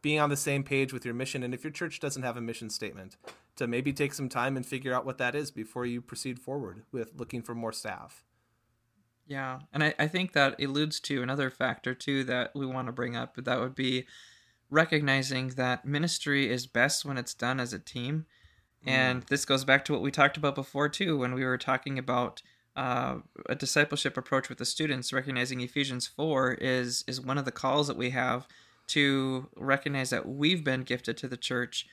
being 0.00 0.18
on 0.18 0.30
the 0.30 0.38
same 0.38 0.64
page 0.64 0.90
with 0.90 1.04
your 1.04 1.12
mission. 1.12 1.42
And 1.42 1.52
if 1.52 1.62
your 1.62 1.70
church 1.70 2.00
doesn't 2.00 2.22
have 2.22 2.38
a 2.38 2.40
mission 2.40 2.70
statement, 2.70 3.18
to 3.56 3.66
maybe 3.66 3.92
take 3.92 4.14
some 4.14 4.30
time 4.30 4.56
and 4.56 4.64
figure 4.64 4.94
out 4.94 5.04
what 5.04 5.18
that 5.18 5.34
is 5.34 5.50
before 5.50 5.84
you 5.84 6.00
proceed 6.00 6.38
forward 6.38 6.84
with 6.90 7.12
looking 7.14 7.42
for 7.42 7.54
more 7.54 7.74
staff. 7.74 8.24
Yeah. 9.26 9.58
And 9.70 9.84
I, 9.84 9.92
I 9.98 10.06
think 10.06 10.32
that 10.32 10.58
alludes 10.58 10.98
to 11.00 11.22
another 11.22 11.50
factor, 11.50 11.94
too, 11.94 12.24
that 12.24 12.52
we 12.54 12.64
want 12.64 12.86
to 12.88 12.92
bring 12.92 13.16
up. 13.16 13.36
That 13.36 13.60
would 13.60 13.74
be 13.74 14.06
recognizing 14.70 15.48
that 15.48 15.84
ministry 15.84 16.50
is 16.50 16.66
best 16.66 17.04
when 17.04 17.18
it's 17.18 17.34
done 17.34 17.60
as 17.60 17.74
a 17.74 17.78
team. 17.78 18.24
Mm. 18.86 18.90
And 18.90 19.22
this 19.24 19.44
goes 19.44 19.66
back 19.66 19.84
to 19.84 19.92
what 19.92 20.00
we 20.00 20.10
talked 20.10 20.38
about 20.38 20.54
before, 20.54 20.88
too, 20.88 21.18
when 21.18 21.34
we 21.34 21.44
were 21.44 21.58
talking 21.58 21.98
about 21.98 22.40
uh, 22.74 23.16
a 23.44 23.54
discipleship 23.54 24.16
approach 24.16 24.48
with 24.48 24.56
the 24.56 24.64
students, 24.64 25.12
recognizing 25.12 25.60
Ephesians 25.60 26.06
4 26.06 26.54
is, 26.54 27.04
is 27.06 27.20
one 27.20 27.36
of 27.36 27.44
the 27.44 27.52
calls 27.52 27.86
that 27.86 27.98
we 27.98 28.08
have 28.08 28.48
to 28.90 29.48
recognize 29.56 30.10
that 30.10 30.28
we've 30.28 30.64
been 30.64 30.82
gifted 30.82 31.16
to 31.18 31.28
the 31.28 31.36
church 31.36 31.86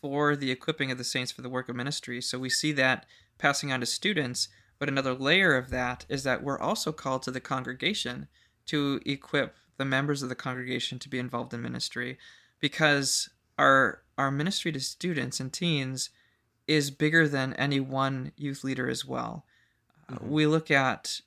for 0.00 0.34
the 0.36 0.50
equipping 0.50 0.90
of 0.90 0.98
the 0.98 1.04
saints 1.04 1.32
for 1.32 1.42
the 1.42 1.48
work 1.48 1.68
of 1.68 1.76
ministry. 1.76 2.20
So 2.20 2.38
we 2.38 2.50
see 2.50 2.72
that 2.72 3.06
passing 3.38 3.72
on 3.72 3.80
to 3.80 3.86
students, 3.86 4.48
but 4.78 4.88
another 4.88 5.14
layer 5.14 5.56
of 5.56 5.70
that 5.70 6.04
is 6.08 6.24
that 6.24 6.42
we're 6.42 6.58
also 6.58 6.92
called 6.92 7.22
to 7.22 7.30
the 7.30 7.40
congregation 7.40 8.28
to 8.66 9.00
equip 9.06 9.56
the 9.76 9.84
members 9.84 10.22
of 10.22 10.28
the 10.28 10.34
congregation 10.34 10.98
to 10.98 11.08
be 11.08 11.18
involved 11.18 11.54
in 11.54 11.62
ministry 11.62 12.18
because 12.60 13.30
our 13.58 14.02
our 14.18 14.30
ministry 14.30 14.70
to 14.72 14.80
students 14.80 15.40
and 15.40 15.52
teens 15.52 16.10
is 16.66 16.90
bigger 16.90 17.26
than 17.26 17.54
any 17.54 17.80
one 17.80 18.32
youth 18.36 18.62
leader 18.62 18.88
as 18.88 19.04
well. 19.04 19.44
Uh, 20.08 20.16
we 20.20 20.46
look 20.46 20.70
at 20.70 21.20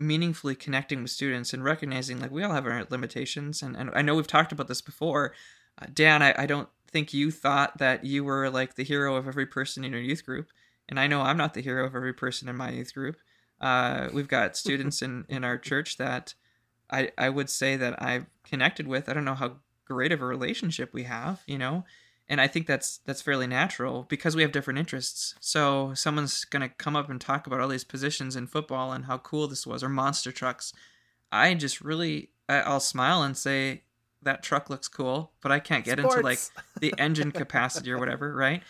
meaningfully 0.00 0.54
connecting 0.54 1.02
with 1.02 1.10
students 1.10 1.52
and 1.52 1.62
recognizing 1.62 2.18
like 2.18 2.30
we 2.30 2.42
all 2.42 2.54
have 2.54 2.66
our 2.66 2.86
limitations 2.88 3.62
and, 3.62 3.76
and 3.76 3.90
i 3.94 4.00
know 4.00 4.14
we've 4.14 4.26
talked 4.26 4.50
about 4.50 4.66
this 4.66 4.80
before. 4.80 5.34
Uh, 5.80 5.86
dan 5.92 6.22
I, 6.22 6.34
I 6.36 6.46
don't 6.46 6.68
think 6.90 7.12
you 7.14 7.30
thought 7.30 7.78
that 7.78 8.04
you 8.04 8.24
were 8.24 8.50
like 8.50 8.74
the 8.74 8.82
hero 8.82 9.14
of 9.16 9.28
every 9.28 9.46
person 9.46 9.84
in 9.84 9.92
your 9.92 10.00
youth 10.00 10.24
group 10.24 10.48
and 10.88 10.98
i 10.98 11.06
know 11.06 11.20
i'm 11.20 11.36
not 11.36 11.52
the 11.54 11.60
hero 11.60 11.86
of 11.86 11.94
every 11.94 12.14
person 12.14 12.48
in 12.48 12.56
my 12.56 12.70
youth 12.70 12.94
group. 12.94 13.16
Uh, 13.60 14.08
we've 14.14 14.28
got 14.28 14.56
students 14.64 15.02
in, 15.02 15.26
in 15.28 15.44
our 15.44 15.58
church 15.58 15.98
that 15.98 16.34
I, 16.90 17.12
I 17.18 17.28
would 17.28 17.50
say 17.50 17.76
that 17.76 18.02
i've 18.02 18.26
connected 18.42 18.88
with. 18.88 19.08
I 19.08 19.12
don't 19.12 19.26
know 19.26 19.34
how 19.34 19.56
great 19.84 20.12
of 20.12 20.22
a 20.22 20.26
relationship 20.26 20.94
we 20.94 21.02
have 21.02 21.42
you 21.46 21.58
know 21.58 21.84
and 22.30 22.40
I 22.40 22.46
think 22.46 22.68
that's 22.68 22.98
that's 23.04 23.20
fairly 23.20 23.48
natural 23.48 24.06
because 24.08 24.36
we 24.36 24.42
have 24.42 24.52
different 24.52 24.78
interests. 24.78 25.34
So 25.40 25.92
someone's 25.94 26.44
gonna 26.44 26.68
come 26.68 26.94
up 26.94 27.10
and 27.10 27.20
talk 27.20 27.48
about 27.48 27.60
all 27.60 27.68
these 27.68 27.84
positions 27.84 28.36
in 28.36 28.46
football 28.46 28.92
and 28.92 29.06
how 29.06 29.18
cool 29.18 29.48
this 29.48 29.66
was, 29.66 29.82
or 29.82 29.88
monster 29.88 30.30
trucks. 30.30 30.72
I 31.32 31.52
just 31.54 31.80
really 31.80 32.30
I'll 32.48 32.80
smile 32.80 33.24
and 33.24 33.36
say 33.36 33.82
that 34.22 34.44
truck 34.44 34.70
looks 34.70 34.86
cool, 34.86 35.32
but 35.42 35.50
I 35.50 35.58
can't 35.58 35.84
get 35.84 35.98
Sports. 35.98 36.14
into 36.14 36.24
like 36.24 36.38
the 36.78 36.94
engine 36.98 37.32
capacity 37.32 37.90
or 37.90 37.98
whatever, 37.98 38.32
right? 38.36 38.62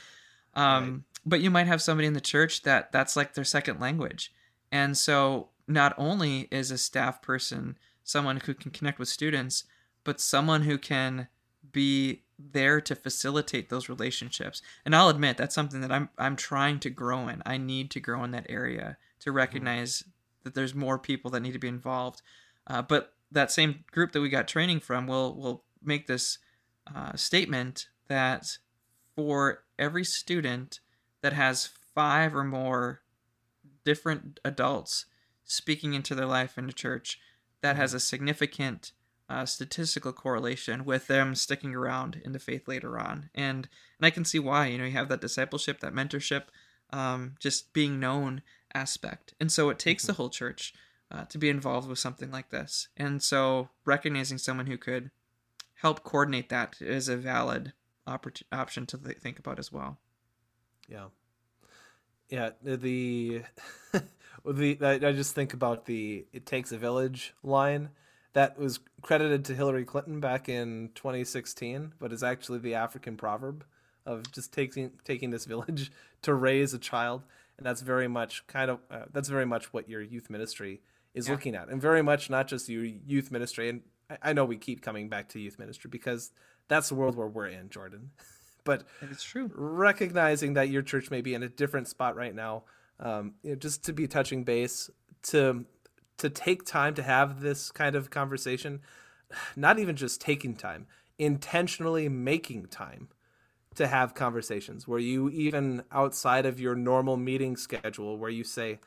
Um, 0.55 0.91
right. 0.91 1.01
But 1.27 1.41
you 1.43 1.51
might 1.51 1.67
have 1.67 1.83
somebody 1.83 2.07
in 2.07 2.15
the 2.15 2.21
church 2.21 2.63
that 2.63 2.93
that's 2.93 3.15
like 3.15 3.35
their 3.35 3.45
second 3.45 3.79
language, 3.79 4.33
and 4.73 4.97
so 4.97 5.51
not 5.69 5.95
only 5.99 6.49
is 6.51 6.71
a 6.71 6.79
staff 6.79 7.21
person 7.21 7.77
someone 8.05 8.39
who 8.39 8.55
can 8.55 8.71
connect 8.71 8.99
with 8.99 9.09
students, 9.09 9.65
but 10.03 10.19
someone 10.19 10.63
who 10.63 10.79
can 10.79 11.29
be 11.73 12.23
there 12.53 12.81
to 12.81 12.95
facilitate 12.95 13.69
those 13.69 13.89
relationships. 13.89 14.63
And 14.85 14.95
I'll 14.95 15.09
admit 15.09 15.37
that's 15.37 15.55
something 15.55 15.81
that 15.81 15.93
I'm 15.93 16.09
I'm 16.19 16.37
trying 16.37 16.81
to 16.81 16.91
grow 16.91 17.29
in. 17.29 17.43
I 17.45 17.59
need 17.59 17.91
to 17.93 18.01
grow 18.01 18.25
in 18.25 18.31
that 18.33 18.47
area 18.49 18.97
to 19.21 19.31
mm-hmm. 19.31 19.37
recognize 19.37 19.99
mm-hmm. 19.99 20.11
that 20.45 20.55
there's 20.55 20.75
more 20.75 20.99
people 20.99 21.31
that 21.33 21.41
need 21.41 21.53
to 21.53 21.59
be 21.59 21.69
involved. 21.69 22.23
Uh, 22.67 22.83
but 22.83 23.15
that 23.31 23.51
same 23.51 23.85
group 23.93 24.13
that 24.13 24.21
we 24.21 24.29
got 24.29 24.49
training 24.49 24.81
from 24.81 25.07
will 25.07 25.35
will 25.35 25.65
make 25.83 26.07
this 26.07 26.39
uh, 26.95 27.15
statement 27.15 27.89
that 28.09 28.59
for 29.15 29.65
every 29.79 30.05
student 30.05 30.81
that 31.23 31.33
has 31.33 31.69
five 31.95 32.35
or 32.35 32.45
more 32.45 33.01
different 33.85 34.41
adults 34.45 35.07
speaking 35.45 35.95
into 35.95 36.15
their 36.15 36.27
life 36.27 36.57
in 36.57 36.67
the 36.67 36.73
church, 36.73 37.19
that 37.61 37.77
has 37.77 37.91
mm-hmm. 37.91 37.97
a 37.97 38.01
significant 38.01 38.93
uh, 39.31 39.47
statistical 39.47 40.13
correlation 40.13 40.85
with 40.85 41.07
them 41.07 41.37
sticking 41.37 41.73
around 41.73 42.21
in 42.25 42.33
the 42.33 42.39
faith 42.41 42.67
later 42.67 42.99
on, 42.99 43.31
and 43.33 43.69
and 43.99 44.07
I 44.07 44.11
can 44.11 44.25
see 44.25 44.41
why. 44.41 44.67
You 44.67 44.79
know, 44.79 44.85
you 44.85 44.91
have 44.91 45.09
that 45.09 45.21
discipleship, 45.21 45.79
that 45.81 45.95
mentorship, 45.95 46.45
um, 46.91 47.37
just 47.39 47.73
being 47.73 48.01
known 48.01 48.43
aspect, 48.75 49.35
and 49.39 49.53
so 49.53 49.71
it 49.71 49.79
takes 49.79 50.03
mm-hmm. 50.03 50.13
the 50.13 50.17
whole 50.17 50.31
church 50.31 50.75
uh, 51.13 51.25
to 51.27 51.39
be 51.39 51.49
involved 51.49 51.89
with 51.89 52.01
something 52.01 52.33
like 52.33 52.51
this. 52.51 52.89
And 52.97 53.23
so 53.23 53.69
recognizing 53.85 54.37
someone 54.37 54.67
who 54.67 54.77
could 54.77 55.13
help 55.75 56.03
coordinate 56.03 56.49
that 56.49 56.77
is 56.81 57.09
a 57.09 57.17
valid 57.17 57.73
oppor- 58.09 58.43
option 58.51 58.85
to 58.87 58.99
th- 58.99 59.19
think 59.19 59.39
about 59.39 59.61
as 59.61 59.71
well. 59.71 59.99
Yeah. 60.89 61.07
Yeah, 62.29 62.51
the 62.63 62.77
the 62.77 63.43
I 65.05 65.13
just 65.13 65.37
think 65.37 65.53
about 65.53 65.87
the 65.87 66.27
"it 66.33 66.47
takes 66.47 66.73
a 66.73 66.79
village" 66.79 67.33
line 67.45 67.91
that 68.33 68.59
was 68.59 68.81
credited 69.03 69.45
to 69.47 69.55
Hillary 69.55 69.85
Clinton 69.85 70.21
back 70.21 70.49
in 70.49 70.91
2016, 70.95 71.95
but 71.99 72.13
is 72.13 72.23
actually 72.23 72.59
the 72.59 72.75
African 72.75 73.17
proverb 73.17 73.65
of 74.07 74.31
just 74.33 74.53
taking 74.53 74.93
taking 75.05 75.31
this 75.31 75.45
village 75.45 75.91
to 76.23 76.35
raise 76.35 76.73
a 76.75 76.79
child, 76.79 77.23
and 77.59 77.67
that's 77.67 77.81
very 77.81 78.09
much 78.09 78.47
kind 78.47 78.71
of 78.71 78.79
uh, 78.91 79.05
that's 79.13 79.29
very 79.29 79.47
much 79.47 79.73
what 79.73 79.89
your 79.89 80.01
youth 80.01 80.31
ministry 80.31 80.81
is 81.15 81.27
yeah. 81.27 81.33
looking 81.33 81.55
at, 81.55 81.69
and 81.69 81.81
very 81.81 82.03
much 82.03 82.31
not 82.31 82.47
just 82.47 82.69
your 82.69 82.85
youth 82.85 83.31
ministry. 83.31 83.69
And 83.69 83.83
I, 84.09 84.31
I 84.31 84.33
know 84.33 84.45
we 84.45 84.57
keep 84.57 84.83
coming 84.83 85.09
back 85.09 85.29
to 85.31 85.41
youth 85.41 85.59
ministry 85.59 85.89
because 85.91 86.31
that's 86.69 86.89
the 86.89 86.95
world 86.95 87.17
where 87.17 87.27
we're 87.27 87.49
in, 87.49 87.69
Jordan. 87.69 88.11
but 88.65 88.85
it's 89.03 89.23
true. 89.23 89.51
Recognizing 89.55 90.55
that 90.55 90.69
your 90.69 90.83
church 90.83 91.11
may 91.11 91.21
be 91.21 91.35
in 91.35 91.43
a 91.43 91.49
different 91.49 91.89
spot 91.89 92.17
right 92.17 92.35
now, 92.35 92.63
um, 93.01 93.35
you 93.43 93.51
know, 93.51 93.57
just 93.57 93.85
to 93.85 93.93
be 93.93 94.07
touching 94.07 94.45
base 94.45 94.91
to 95.23 95.65
to 96.21 96.31
take 96.31 96.65
time 96.65 96.95
to 96.95 97.03
have 97.03 97.41
this 97.41 97.71
kind 97.71 97.97
of 97.97 98.11
conversation, 98.11 98.81
not 99.57 99.79
even 99.79 99.97
just 99.97 100.21
taking 100.21 100.55
time, 100.55 100.87
intentionally 101.19 102.09
making 102.09 102.67
time 102.67 103.09
to 103.75 103.87
have 103.87 104.15
conversations 104.15 104.87
where 104.87 104.99
you 104.99 105.31
even 105.31 105.83
outside 105.93 106.45
of 106.45 106.61
your 106.61 106.75
normal 106.75 107.17
meeting 107.17 107.57
schedule 107.57 108.19
where 108.19 108.31
you 108.31 108.45
say 108.45 108.79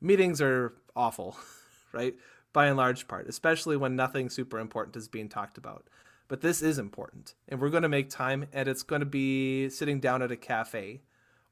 meetings 0.00 0.40
are 0.40 0.74
awful, 0.94 1.36
right? 1.92 2.14
By 2.52 2.66
and 2.66 2.76
large 2.76 3.08
part, 3.08 3.28
especially 3.28 3.76
when 3.76 3.96
nothing 3.96 4.28
super 4.28 4.58
important 4.58 4.96
is 4.96 5.08
being 5.08 5.28
talked 5.28 5.58
about. 5.58 5.86
But 6.28 6.40
this 6.40 6.62
is 6.62 6.78
important, 6.78 7.34
and 7.48 7.60
we're 7.60 7.68
going 7.68 7.82
to 7.82 7.88
make 7.88 8.08
time, 8.08 8.46
and 8.52 8.66
it's 8.66 8.82
going 8.82 9.00
to 9.00 9.06
be 9.06 9.68
sitting 9.68 10.00
down 10.00 10.22
at 10.22 10.32
a 10.32 10.36
cafe, 10.36 11.02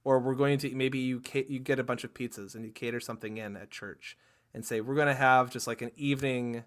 or 0.03 0.18
we're 0.18 0.35
going 0.35 0.59
to 0.59 0.75
maybe 0.75 0.99
you 0.99 1.21
you 1.47 1.59
get 1.59 1.79
a 1.79 1.85
bunch 1.85 2.05
of 2.05 2.14
pizzas 2.14 2.55
and 2.55 2.64
you 2.64 2.71
cater 2.71 2.99
something 2.99 3.37
in 3.37 3.55
at 3.55 3.71
church, 3.71 4.16
and 4.55 4.65
say 4.65 4.81
we're 4.81 4.95
going 4.95 5.07
to 5.07 5.15
have 5.15 5.51
just 5.51 5.67
like 5.67 5.83
an 5.83 5.93
evening 5.97 6.65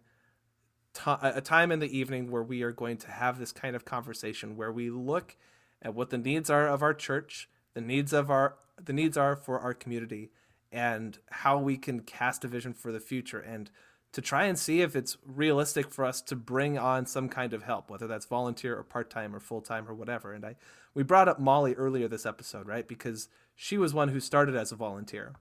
a 1.06 1.42
time 1.42 1.72
in 1.72 1.80
the 1.80 1.98
evening 1.98 2.32
where 2.32 2.44
we 2.44 2.64
are 2.64 2.72
going 2.72 2.98
to 2.98 3.12
have 3.12 3.38
this 3.38 3.52
kind 3.52 3.76
of 3.76 3.84
conversation 3.84 4.56
where 4.56 4.72
we 4.72 4.90
look 4.90 5.36
at 5.82 5.94
what 5.94 6.10
the 6.10 6.18
needs 6.18 6.50
are 6.50 6.68
of 6.68 6.82
our 6.82 6.94
church, 6.94 7.50
the 7.74 7.82
needs 7.82 8.14
of 8.14 8.32
our 8.32 8.56
the 8.82 8.94
needs 8.94 9.18
are 9.18 9.36
for 9.36 9.60
our 9.60 9.74
community 9.74 10.32
and 10.72 11.20
how 11.30 11.58
we 11.58 11.78
can 11.78 12.02
cast 12.02 12.44
a 12.44 12.48
vision 12.48 12.74
for 12.74 12.92
the 12.92 13.00
future 13.00 13.40
and 13.40 13.72
to 14.12 14.22
try 14.22 14.46
and 14.46 14.58
see 14.58 14.82
if 14.82 14.96
it's 14.96 15.18
realistic 15.26 15.92
for 15.92 16.06
us 16.06 16.22
to 16.22 16.36
bring 16.36 16.78
on 16.78 17.06
some 17.06 17.28
kind 17.28 17.54
of 17.54 17.64
help, 17.64 17.90
whether 17.90 18.08
that's 18.08 18.26
volunteer 18.26 18.78
or 18.78 18.84
part-time 18.84 19.36
or 19.36 19.42
full-time 19.42 19.88
or 19.90 19.94
whatever. 19.94 20.34
And 20.34 20.46
I 20.46 20.56
we 20.94 21.04
brought 21.04 21.28
up 21.28 21.40
Molly 21.40 21.74
earlier 21.74 22.08
this 22.08 22.26
episode, 22.26 22.68
right? 22.68 22.88
Because 22.88 23.28
she 23.56 23.78
was 23.78 23.94
one 23.94 24.10
who 24.10 24.20
started 24.20 24.56
as 24.56 24.72
a 24.72 24.76
volunteer 24.76 25.36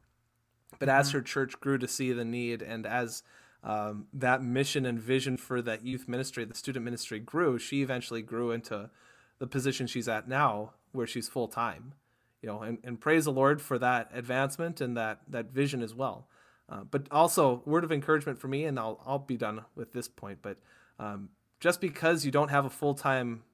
but 0.78 0.88
mm-hmm. 0.88 1.00
as 1.00 1.10
her 1.12 1.22
church 1.22 1.58
grew 1.60 1.78
to 1.78 1.88
see 1.88 2.12
the 2.12 2.24
need, 2.24 2.62
and 2.62 2.86
as 2.86 3.22
um, 3.62 4.06
that 4.12 4.42
mission 4.42 4.84
and 4.84 5.00
vision 5.00 5.36
for 5.36 5.62
that 5.62 5.84
youth 5.84 6.08
ministry, 6.08 6.44
the 6.44 6.54
student 6.54 6.84
ministry 6.84 7.18
grew, 7.18 7.58
she 7.58 7.82
eventually 7.82 8.22
grew 8.22 8.50
into 8.50 8.90
the 9.38 9.46
position 9.46 9.86
she's 9.86 10.08
at 10.08 10.28
now, 10.28 10.72
where 10.92 11.06
she's 11.06 11.28
full 11.28 11.48
time. 11.48 11.94
You 12.42 12.50
know, 12.50 12.62
and, 12.62 12.78
and 12.84 13.00
praise 13.00 13.24
the 13.24 13.32
Lord 13.32 13.62
for 13.62 13.78
that 13.78 14.10
advancement 14.12 14.80
and 14.80 14.96
that 14.96 15.20
that 15.28 15.46
vision 15.46 15.82
as 15.82 15.94
well. 15.94 16.28
Uh, 16.68 16.84
but 16.90 17.06
also, 17.10 17.62
word 17.64 17.84
of 17.84 17.92
encouragement 17.92 18.38
for 18.38 18.48
me, 18.48 18.64
and 18.64 18.78
I'll 18.78 19.00
I'll 19.06 19.18
be 19.18 19.36
done 19.36 19.64
with 19.74 19.92
this 19.92 20.08
point. 20.08 20.40
But 20.42 20.58
um, 20.98 21.30
just 21.60 21.80
because 21.80 22.26
you 22.26 22.30
don't 22.30 22.50
have 22.50 22.66
a 22.66 22.70
full 22.70 22.94
time 22.94 23.44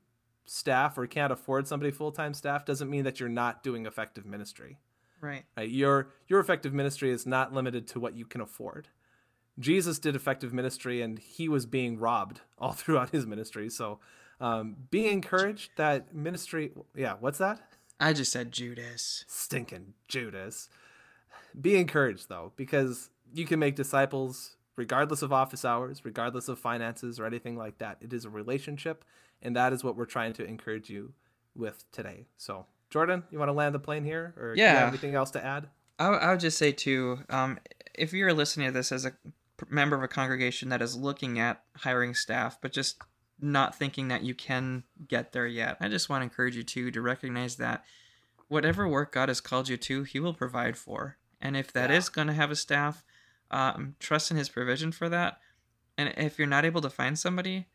staff 0.44 0.98
or 0.98 1.06
can't 1.06 1.32
afford 1.32 1.68
somebody 1.68 1.92
full 1.92 2.10
time 2.10 2.34
staff 2.34 2.64
doesn't 2.64 2.90
mean 2.90 3.04
that 3.04 3.20
you're 3.20 3.28
not 3.28 3.62
doing 3.62 3.86
effective 3.86 4.26
ministry. 4.26 4.78
Right. 5.20 5.44
right. 5.56 5.68
Your 5.68 6.08
your 6.28 6.40
effective 6.40 6.72
ministry 6.72 7.10
is 7.10 7.26
not 7.26 7.52
limited 7.52 7.86
to 7.88 8.00
what 8.00 8.16
you 8.16 8.24
can 8.24 8.40
afford. 8.40 8.88
Jesus 9.58 9.98
did 9.98 10.16
effective 10.16 10.52
ministry, 10.52 11.02
and 11.02 11.18
he 11.18 11.48
was 11.48 11.66
being 11.66 11.98
robbed 11.98 12.40
all 12.58 12.72
throughout 12.72 13.10
his 13.10 13.26
ministry. 13.26 13.68
So, 13.68 14.00
um, 14.40 14.76
be 14.90 15.08
encouraged 15.08 15.72
that 15.76 16.14
ministry. 16.14 16.72
Yeah, 16.96 17.14
what's 17.20 17.38
that? 17.38 17.60
I 17.98 18.14
just 18.14 18.32
said 18.32 18.52
Judas. 18.52 19.24
Stinking 19.28 19.92
Judas. 20.08 20.68
Be 21.60 21.76
encouraged 21.76 22.28
though, 22.28 22.52
because 22.56 23.10
you 23.32 23.44
can 23.44 23.58
make 23.58 23.76
disciples 23.76 24.56
regardless 24.76 25.20
of 25.20 25.32
office 25.32 25.64
hours, 25.64 26.04
regardless 26.04 26.48
of 26.48 26.58
finances 26.58 27.20
or 27.20 27.26
anything 27.26 27.56
like 27.56 27.76
that. 27.78 27.98
It 28.00 28.14
is 28.14 28.24
a 28.24 28.30
relationship, 28.30 29.04
and 29.42 29.54
that 29.54 29.74
is 29.74 29.84
what 29.84 29.96
we're 29.96 30.06
trying 30.06 30.32
to 30.34 30.44
encourage 30.44 30.88
you 30.88 31.12
with 31.54 31.84
today. 31.92 32.26
So 32.38 32.64
Jordan, 32.90 33.22
you 33.30 33.38
want 33.38 33.48
to 33.48 33.54
land 33.54 33.74
the 33.74 33.78
plane 33.78 34.04
here, 34.04 34.34
or 34.36 34.54
yeah. 34.56 34.86
anything 34.86 35.14
else 35.14 35.30
to 35.32 35.44
add? 35.44 35.68
I, 35.98 36.08
I 36.08 36.30
would 36.30 36.40
just 36.40 36.58
say 36.58 36.72
too, 36.72 37.20
um, 37.30 37.58
if 37.94 38.12
you're 38.12 38.34
listening 38.34 38.66
to 38.66 38.72
this 38.72 38.90
as 38.92 39.04
a 39.04 39.12
member 39.68 39.96
of 39.96 40.02
a 40.02 40.08
congregation 40.08 40.70
that 40.70 40.82
is 40.82 40.96
looking 40.96 41.38
at 41.38 41.62
hiring 41.76 42.14
staff, 42.14 42.58
but 42.60 42.72
just 42.72 43.00
not 43.40 43.74
thinking 43.74 44.08
that 44.08 44.22
you 44.22 44.34
can 44.34 44.84
get 45.06 45.32
there 45.32 45.46
yet, 45.46 45.76
I 45.80 45.88
just 45.88 46.08
want 46.08 46.22
to 46.22 46.24
encourage 46.24 46.56
you 46.56 46.62
to 46.64 46.90
to 46.90 47.00
recognize 47.00 47.56
that 47.56 47.84
whatever 48.48 48.88
work 48.88 49.12
God 49.12 49.28
has 49.28 49.40
called 49.40 49.68
you 49.68 49.76
to, 49.76 50.02
He 50.02 50.18
will 50.18 50.34
provide 50.34 50.76
for. 50.76 51.16
And 51.40 51.56
if 51.56 51.72
that 51.72 51.90
yeah. 51.90 51.96
is 51.96 52.08
going 52.08 52.26
to 52.26 52.34
have 52.34 52.50
a 52.50 52.56
staff, 52.56 53.04
um, 53.50 53.94
trust 54.00 54.30
in 54.30 54.36
His 54.36 54.48
provision 54.48 54.90
for 54.90 55.08
that. 55.08 55.38
And 55.96 56.12
if 56.16 56.38
you're 56.38 56.48
not 56.48 56.64
able 56.64 56.80
to 56.80 56.90
find 56.90 57.18
somebody, 57.18 57.66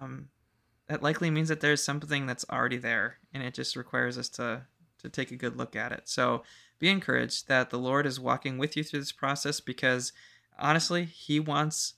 um, 0.00 0.28
that 0.88 1.02
likely 1.02 1.30
means 1.30 1.48
that 1.48 1.60
there's 1.60 1.82
something 1.82 2.26
that's 2.26 2.44
already 2.50 2.76
there 2.76 3.18
and 3.32 3.42
it 3.42 3.54
just 3.54 3.76
requires 3.76 4.18
us 4.18 4.28
to 4.30 4.62
to 4.98 5.08
take 5.10 5.30
a 5.30 5.36
good 5.36 5.56
look 5.56 5.76
at 5.76 5.92
it. 5.92 6.08
So 6.08 6.42
be 6.78 6.88
encouraged 6.88 7.48
that 7.48 7.70
the 7.70 7.78
lord 7.78 8.06
is 8.06 8.18
walking 8.18 8.58
with 8.58 8.76
you 8.76 8.82
through 8.82 9.00
this 9.00 9.12
process 9.12 9.60
because 9.60 10.12
honestly 10.58 11.04
he 11.04 11.38
wants 11.38 11.94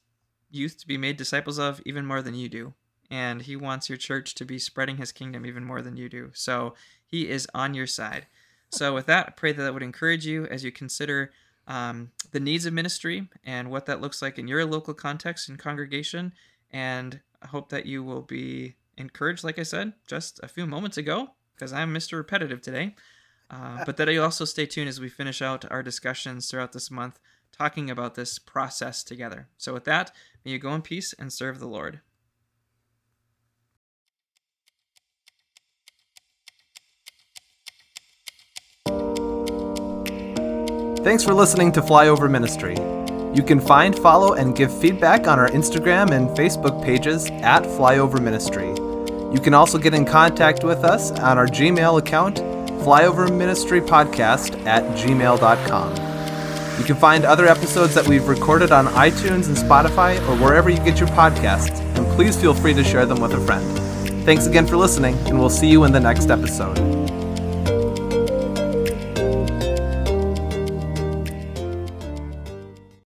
youth 0.51 0.79
to 0.79 0.87
be 0.87 0.99
made 0.99 1.17
disciples 1.17 1.59
of 1.59 1.81
even 1.85 2.07
more 2.07 2.23
than 2.23 2.35
you 2.35 2.49
do. 2.49 2.75
And 3.11 3.43
he 3.43 3.57
wants 3.57 3.89
your 3.89 3.99
church 3.99 4.35
to 4.35 4.45
be 4.45 4.59
spreading 4.59 4.99
his 4.99 5.13
kingdom 5.13 5.47
even 5.47 5.65
more 5.65 5.81
than 5.81 5.97
you 5.97 6.09
do. 6.09 6.31
So 6.35 6.75
he 7.07 7.29
is 7.29 7.49
on 7.55 7.73
your 7.75 7.87
side. 7.87 8.27
So, 8.71 8.95
with 8.95 9.07
that, 9.07 9.27
I 9.29 9.31
pray 9.31 9.53
that 9.53 9.63
that 9.63 9.73
would 9.73 9.83
encourage 9.83 10.27
you 10.27 10.45
as 10.47 10.63
you 10.63 10.71
consider 10.71 11.33
um, 11.67 12.11
the 12.33 12.41
needs 12.41 12.67
of 12.67 12.75
ministry 12.75 13.29
and 13.45 13.71
what 13.71 13.87
that 13.87 14.01
looks 14.01 14.21
like 14.21 14.39
in 14.39 14.49
your 14.49 14.65
local 14.65 14.95
context 14.95 15.49
and 15.49 15.59
congregation. 15.59 16.33
And 16.71 17.21
I 17.43 17.47
hope 17.47 17.69
that 17.71 17.87
you 17.87 18.03
will 18.03 18.23
be 18.23 18.77
encouraged, 18.97 19.45
like 19.45 19.59
I 19.59 19.63
said 19.63 19.93
just 20.07 20.41
a 20.43 20.49
few 20.49 20.67
moments 20.67 20.97
ago, 20.97 21.29
because 21.55 21.73
I'm 21.73 21.95
Mr. 21.95 22.17
Repetitive 22.17 22.61
today. 22.61 22.95
Uh, 23.51 23.83
but 23.87 23.97
that 23.97 24.13
you 24.13 24.23
also 24.23 24.45
stay 24.45 24.67
tuned 24.67 24.89
as 24.89 25.01
we 25.01 25.09
finish 25.09 25.41
out 25.41 25.71
our 25.71 25.83
discussions 25.83 26.51
throughout 26.51 26.73
this 26.73 26.91
month, 26.91 27.19
talking 27.53 27.91
about 27.91 28.15
this 28.15 28.39
process 28.39 29.03
together. 29.03 29.49
So, 29.57 29.73
with 29.73 29.85
that, 29.85 30.13
may 30.45 30.53
you 30.53 30.59
go 30.59 30.75
in 30.75 30.83
peace 30.83 31.15
and 31.19 31.33
serve 31.33 31.59
the 31.59 31.67
Lord. 31.67 32.01
Thanks 41.05 41.25
for 41.25 41.33
listening 41.33 41.73
to 41.73 41.81
Flyover 41.81 42.31
Ministry. 42.31 42.77
You 43.39 43.45
can 43.45 43.61
find, 43.61 43.97
follow, 43.97 44.33
and 44.33 44.57
give 44.57 44.77
feedback 44.81 45.29
on 45.29 45.39
our 45.39 45.49
Instagram 45.51 46.11
and 46.11 46.29
Facebook 46.31 46.85
pages 46.85 47.31
at 47.31 47.63
Flyover 47.63 48.21
Ministry. 48.21 48.71
You 49.33 49.39
can 49.41 49.55
also 49.55 49.79
get 49.79 49.95
in 49.95 50.05
contact 50.05 50.65
with 50.65 50.79
us 50.79 51.13
on 51.13 51.39
our 51.39 51.47
Gmail 51.47 52.01
account, 52.01 52.39
flyoverministrypodcast 52.83 54.67
at 54.67 54.83
gmail.com. 54.97 55.91
You 56.81 56.85
can 56.85 56.97
find 56.97 57.25
other 57.25 57.47
episodes 57.47 57.95
that 57.95 58.09
we've 58.09 58.27
recorded 58.27 58.73
on 58.73 58.87
iTunes 58.87 59.47
and 59.47 59.57
Spotify 59.57 60.19
or 60.29 60.37
wherever 60.43 60.69
you 60.69 60.79
get 60.79 60.99
your 60.99 61.09
podcasts, 61.11 61.79
and 61.97 62.05
please 62.17 62.37
feel 62.37 62.55
free 62.55 62.75
to 62.75 62.83
share 62.83 63.07
them 63.07 63.21
with 63.21 63.35
a 63.35 63.41
friend. 63.47 63.65
Thanks 64.25 64.47
again 64.47 64.67
for 64.67 64.77
listening, 64.77 65.15
and 65.29 65.39
we'll 65.39 65.49
see 65.49 65.69
you 65.69 65.85
in 65.85 65.93
the 65.93 66.01
next 66.01 66.29
episode. 66.29 66.98